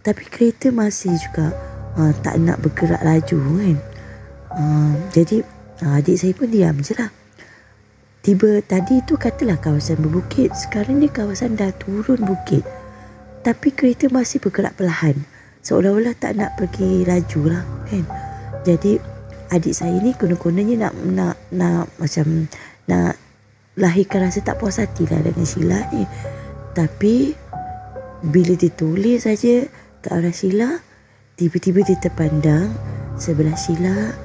[0.04, 1.56] tapi kereta masih juga
[1.96, 3.78] uh, tak nak bergerak laju kan.
[4.54, 5.42] Uh, jadi
[5.80, 7.10] uh, adik saya pun diam je lah.
[8.24, 10.52] Tiba tadi tu katalah kawasan berbukit.
[10.56, 12.64] Sekarang ni kawasan dah turun bukit.
[13.44, 15.24] Tapi kereta masih bergerak perlahan.
[15.64, 18.04] Seolah-olah tak nak pergi laju lah kan.
[18.68, 19.00] Jadi
[19.56, 22.52] adik saya ni kena-konanya nak, nak, nak macam
[22.92, 23.16] nak
[23.80, 26.04] lahirkan rasa tak puas hati lah dengan Sheila ni.
[26.76, 27.32] Tapi
[28.24, 29.68] Bila dia toleh saja
[30.00, 30.80] ke arah Sheila,
[31.36, 32.72] tiba-tiba dia terpandang
[33.20, 34.16] sebelah Sheila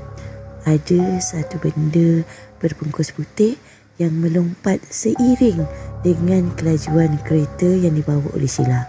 [0.62, 2.22] ada satu benda
[2.62, 3.58] berbungkus putih
[3.98, 5.66] yang melompat seiring
[6.06, 8.86] dengan kelajuan kereta yang dibawa oleh Sheila.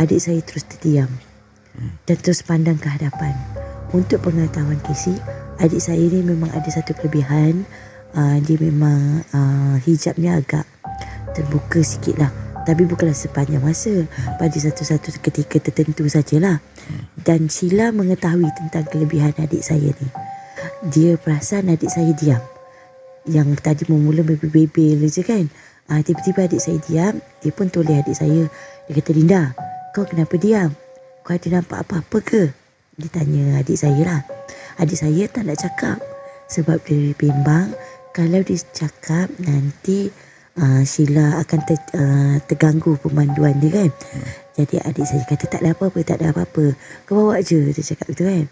[0.00, 1.12] Adik saya terus terdiam
[2.06, 3.34] dan terus pandang ke hadapan.
[3.94, 5.14] Untuk pengetahuan Casey,
[5.62, 7.62] adik saya ni memang ada satu kelebihan.
[8.14, 10.66] Uh, dia memang uh, hijabnya agak
[11.34, 12.30] terbuka sikit lah.
[12.64, 14.08] Tapi bukanlah sepanjang masa.
[14.40, 16.58] Pada satu-satu ketika tertentu sajalah.
[17.14, 20.08] Dan Sheila mengetahui tentang kelebihan adik saya ni.
[20.88, 22.40] Dia perasan adik saya diam.
[23.28, 25.44] Yang tadi memula bebel-bebel je kan.
[25.92, 27.20] Ah, tiba-tiba adik saya diam.
[27.44, 28.48] Dia pun toleh adik saya.
[28.88, 29.42] Dia kata, Linda,
[29.92, 30.72] kau kenapa diam?
[31.24, 32.52] Kau ada nampak apa-apa ke?
[33.00, 34.20] Dia tanya adik saya lah.
[34.76, 35.96] Adik saya tak nak cakap.
[36.52, 37.72] Sebab dia bimbang
[38.12, 40.12] kalau dia cakap nanti
[40.60, 43.90] uh, Sheila akan ter, uh, terganggu pemanduan dia kan.
[43.90, 44.28] Hmm.
[44.60, 46.76] Jadi adik saya kata tak ada apa-apa, tak ada apa-apa.
[47.08, 48.44] Kau bawa je, dia cakap gitu kan.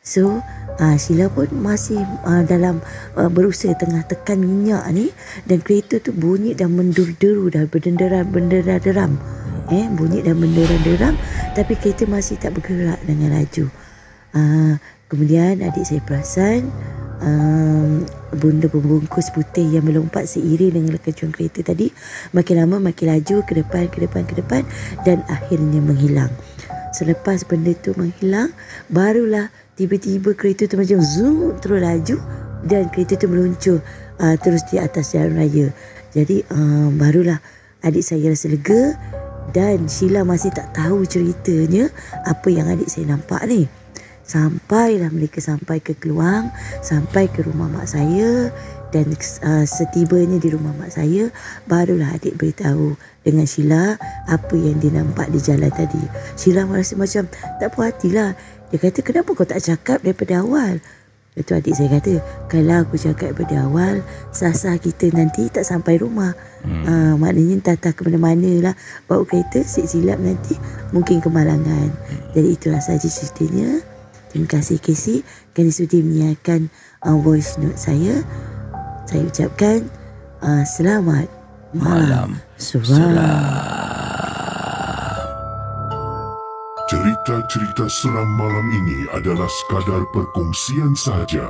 [0.00, 0.40] So,
[0.80, 2.80] uh, Sheila pun masih uh, dalam
[3.20, 5.12] uh, berusaha tengah tekan minyak ni
[5.44, 9.20] dan kereta tu bunyi dan menderu-deru dah berdenderan-benderan-deram.
[9.70, 11.14] Eh, bunyi dan menderam-deram
[11.52, 13.68] tapi kereta masih tak bergerak dengan laju.
[14.32, 14.80] Uh,
[15.12, 16.72] kemudian adik saya perasan
[17.20, 18.06] um,
[18.40, 21.90] bunda pembungkus putih yang melompat seiring dengan lekajuan kereta tadi
[22.30, 24.62] makin lama makin laju ke depan ke depan ke depan
[25.04, 26.32] dan akhirnya menghilang.
[26.90, 28.50] Selepas benda tu menghilang,
[28.90, 32.16] barulah tiba-tiba kereta tu macam zoom terus laju
[32.68, 33.80] dan kereta tu meluncur
[34.20, 35.72] uh, terus di atas jalan raya.
[36.12, 37.40] Jadi uh, barulah
[37.80, 38.92] adik saya rasa lega
[39.56, 41.88] dan Sheila masih tak tahu ceritanya
[42.28, 43.64] apa yang adik saya nampak ni.
[44.20, 46.52] Sampailah mereka sampai ke Keluang,
[46.84, 48.52] sampai ke rumah mak saya
[48.92, 49.10] dan
[49.42, 51.32] uh, setibanya di rumah mak saya,
[51.66, 52.94] barulah adik beritahu
[53.24, 53.96] dengan Sheila
[54.28, 56.04] apa yang dia nampak di jalan tadi.
[56.36, 58.36] Sheila merasa macam tak puas hatilah.
[58.70, 60.78] Dia kata, kenapa kau tak cakap daripada awal?
[61.34, 64.02] Itu adik saya kata, kalau aku cakap daripada awal,
[64.34, 66.34] sah-sah kita nanti tak sampai rumah.
[66.62, 66.82] Hmm.
[66.86, 68.74] Uh, maknanya tak ke mana-mana lah.
[69.10, 70.54] Bawa kereta, silap nanti
[70.94, 71.90] mungkin kemalangan.
[71.90, 72.20] Hmm.
[72.34, 73.82] Jadi itulah saja ceritanya.
[74.30, 76.70] Terima kasih Casey kerana sudi menyiarkan
[77.02, 78.22] uh, voice note saya.
[79.10, 79.82] Saya ucapkan
[80.46, 81.26] uh, selamat
[81.74, 82.38] malam.
[82.54, 84.29] Suram.
[86.90, 91.46] Cerita-cerita seram malam ini adalah sekadar perkongsian sahaja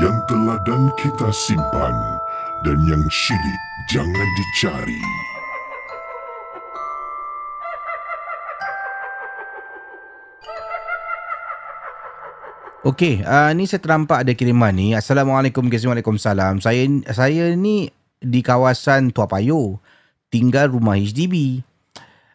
[0.00, 1.92] yang telah dan kita simpan
[2.64, 3.60] dan yang syilid
[3.92, 5.04] jangan dicari.
[12.88, 14.96] Okey, uh, ni saya ternampak ada kiriman ni.
[14.96, 16.64] Assalamualaikum, Waalaikumsalam.
[16.64, 19.76] Saya saya ni di kawasan Tua Payoh.
[20.32, 21.68] Tinggal rumah HDB.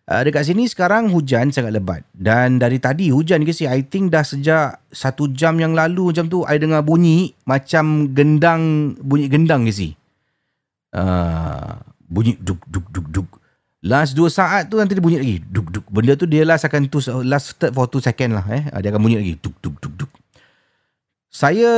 [0.06, 2.06] Uh, dekat sini sekarang hujan sangat lebat.
[2.14, 6.30] Dan dari tadi hujan ke si, I think dah sejak satu jam yang lalu macam
[6.30, 9.90] tu, I dengar bunyi macam gendang, bunyi gendang ke si.
[10.94, 13.30] Uh, bunyi duk duk duk duk.
[13.86, 15.38] Last dua saat tu nanti dia bunyi lagi.
[15.46, 15.86] Duk duk.
[15.94, 18.46] Benda tu dia last akan tu last third for two second lah.
[18.50, 18.66] Eh.
[18.82, 19.34] Dia akan bunyi lagi.
[19.38, 20.12] Duk duk duk duk.
[21.30, 21.70] Saya,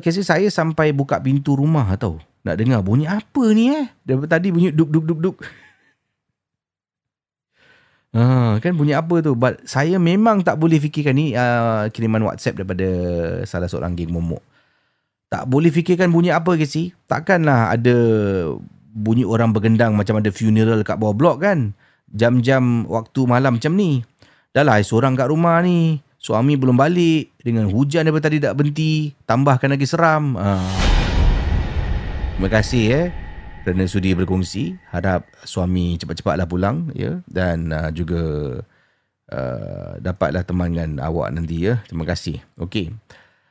[0.00, 2.16] kasi saya sampai buka pintu rumah tau.
[2.44, 3.92] Nak dengar bunyi apa ni eh.
[4.04, 5.36] Dari tadi bunyi duk duk duk duk.
[8.10, 9.38] Ha, kan bunyi apa tu?
[9.38, 12.88] But saya memang tak boleh fikirkan ni uh, kiriman WhatsApp daripada
[13.46, 14.42] salah seorang geng momok.
[15.30, 16.90] Tak boleh fikirkan bunyi apa ke si?
[17.06, 17.96] Takkanlah ada
[18.90, 21.70] bunyi orang bergendang macam ada funeral kat bawah blok kan?
[22.10, 24.02] Jam-jam waktu malam macam ni.
[24.50, 26.02] Dah lah seorang kat rumah ni.
[26.20, 30.36] Suami belum balik dengan hujan daripada tadi tak berhenti, tambahkan lagi seram.
[30.36, 30.58] Ha.
[32.36, 33.29] Terima kasih eh
[33.62, 34.76] kerana sudi berkongsi.
[34.92, 38.22] Harap suami cepat-cepatlah pulang ya dan uh, juga
[39.30, 41.80] uh, dapatlah temankan awak nanti ya.
[41.86, 42.42] Terima kasih.
[42.58, 42.92] Okey.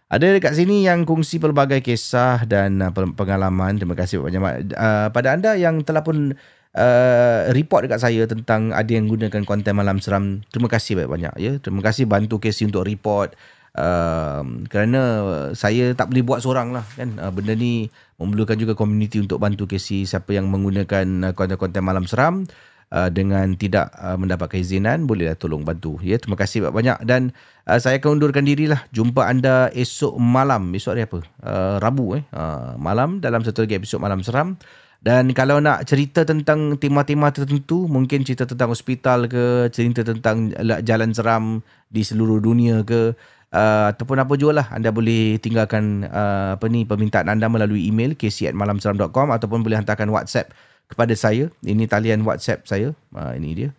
[0.10, 3.78] Ada dekat sini yang kongsi pelbagai kisah dan uh, pengalaman.
[3.78, 4.74] Terima kasih banyak.
[4.74, 6.34] Uh, pada anda yang telah pun
[6.74, 10.42] uh, report dekat saya tentang ada yang gunakan konten malam seram.
[10.50, 11.54] Terima kasih banyak-banyak ya.
[11.62, 13.38] Terima kasih bantu Casey untuk report.
[13.80, 15.02] Uh, kerana
[15.56, 17.16] saya tak boleh buat seorang lah kan.
[17.16, 17.88] Uh, benda ni
[18.20, 20.04] memerlukan juga community untuk bantu Casey.
[20.04, 22.44] Siapa yang menggunakan uh, konten-konten malam seram.
[22.90, 26.02] Uh, dengan tidak uh, mendapatkan izinan bolehlah tolong bantu.
[26.02, 27.38] Ya terima kasih banyak dan
[27.70, 28.82] uh, saya akan undurkan dirilah.
[28.90, 30.74] Jumpa anda esok malam.
[30.74, 31.22] Esok hari apa?
[31.38, 32.26] Uh, Rabu eh?
[32.34, 34.58] Uh, malam dalam satu lagi episod malam seram.
[35.00, 40.52] Dan kalau nak cerita tentang tema-tema tertentu, mungkin cerita tentang hospital ke, cerita tentang
[40.84, 43.16] jalan seram di seluruh dunia ke,
[43.54, 48.14] uh, ataupun apa juga lah, anda boleh tinggalkan uh, apa ni permintaan anda melalui email
[48.18, 50.54] kc@malamseram.com ataupun boleh hantarkan WhatsApp
[50.90, 51.54] kepada saya.
[51.62, 52.94] Ini talian WhatsApp saya.
[53.14, 53.70] Uh, ini dia.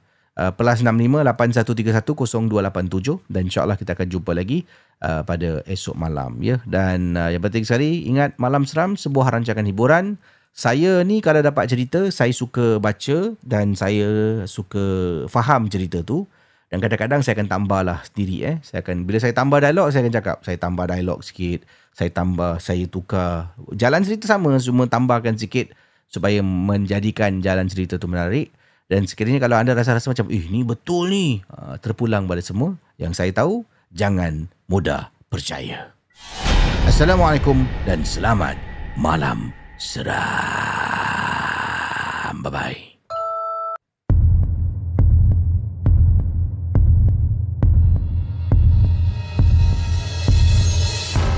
[0.41, 4.65] uh, plus 65 8131 0287 dan insyaallah kita akan jumpa lagi
[5.05, 9.69] uh, pada esok malam ya dan uh, yang penting sekali ingat malam seram sebuah rancangan
[9.69, 10.17] hiburan
[10.51, 14.85] saya ni kalau dapat cerita saya suka baca dan saya suka
[15.31, 16.27] faham cerita tu
[16.71, 18.57] dan kadang-kadang saya akan tambah lah sendiri eh.
[18.63, 22.63] Saya akan bila saya tambah dialog saya akan cakap saya tambah dialog sikit saya tambah
[22.63, 23.51] saya tukar.
[23.75, 25.75] Jalan cerita sama cuma tambahkan sikit
[26.07, 28.49] supaya menjadikan jalan cerita tu menarik.
[28.91, 32.75] Dan sekiranya kalau anda rasa-rasa macam eh ni betul ni uh, terpulang pada semua.
[32.99, 33.63] Yang saya tahu
[33.95, 35.95] jangan mudah percaya.
[36.87, 38.59] Assalamualaikum dan selamat
[38.99, 39.55] malam.
[39.81, 40.17] Seram.
[42.41, 42.90] Bye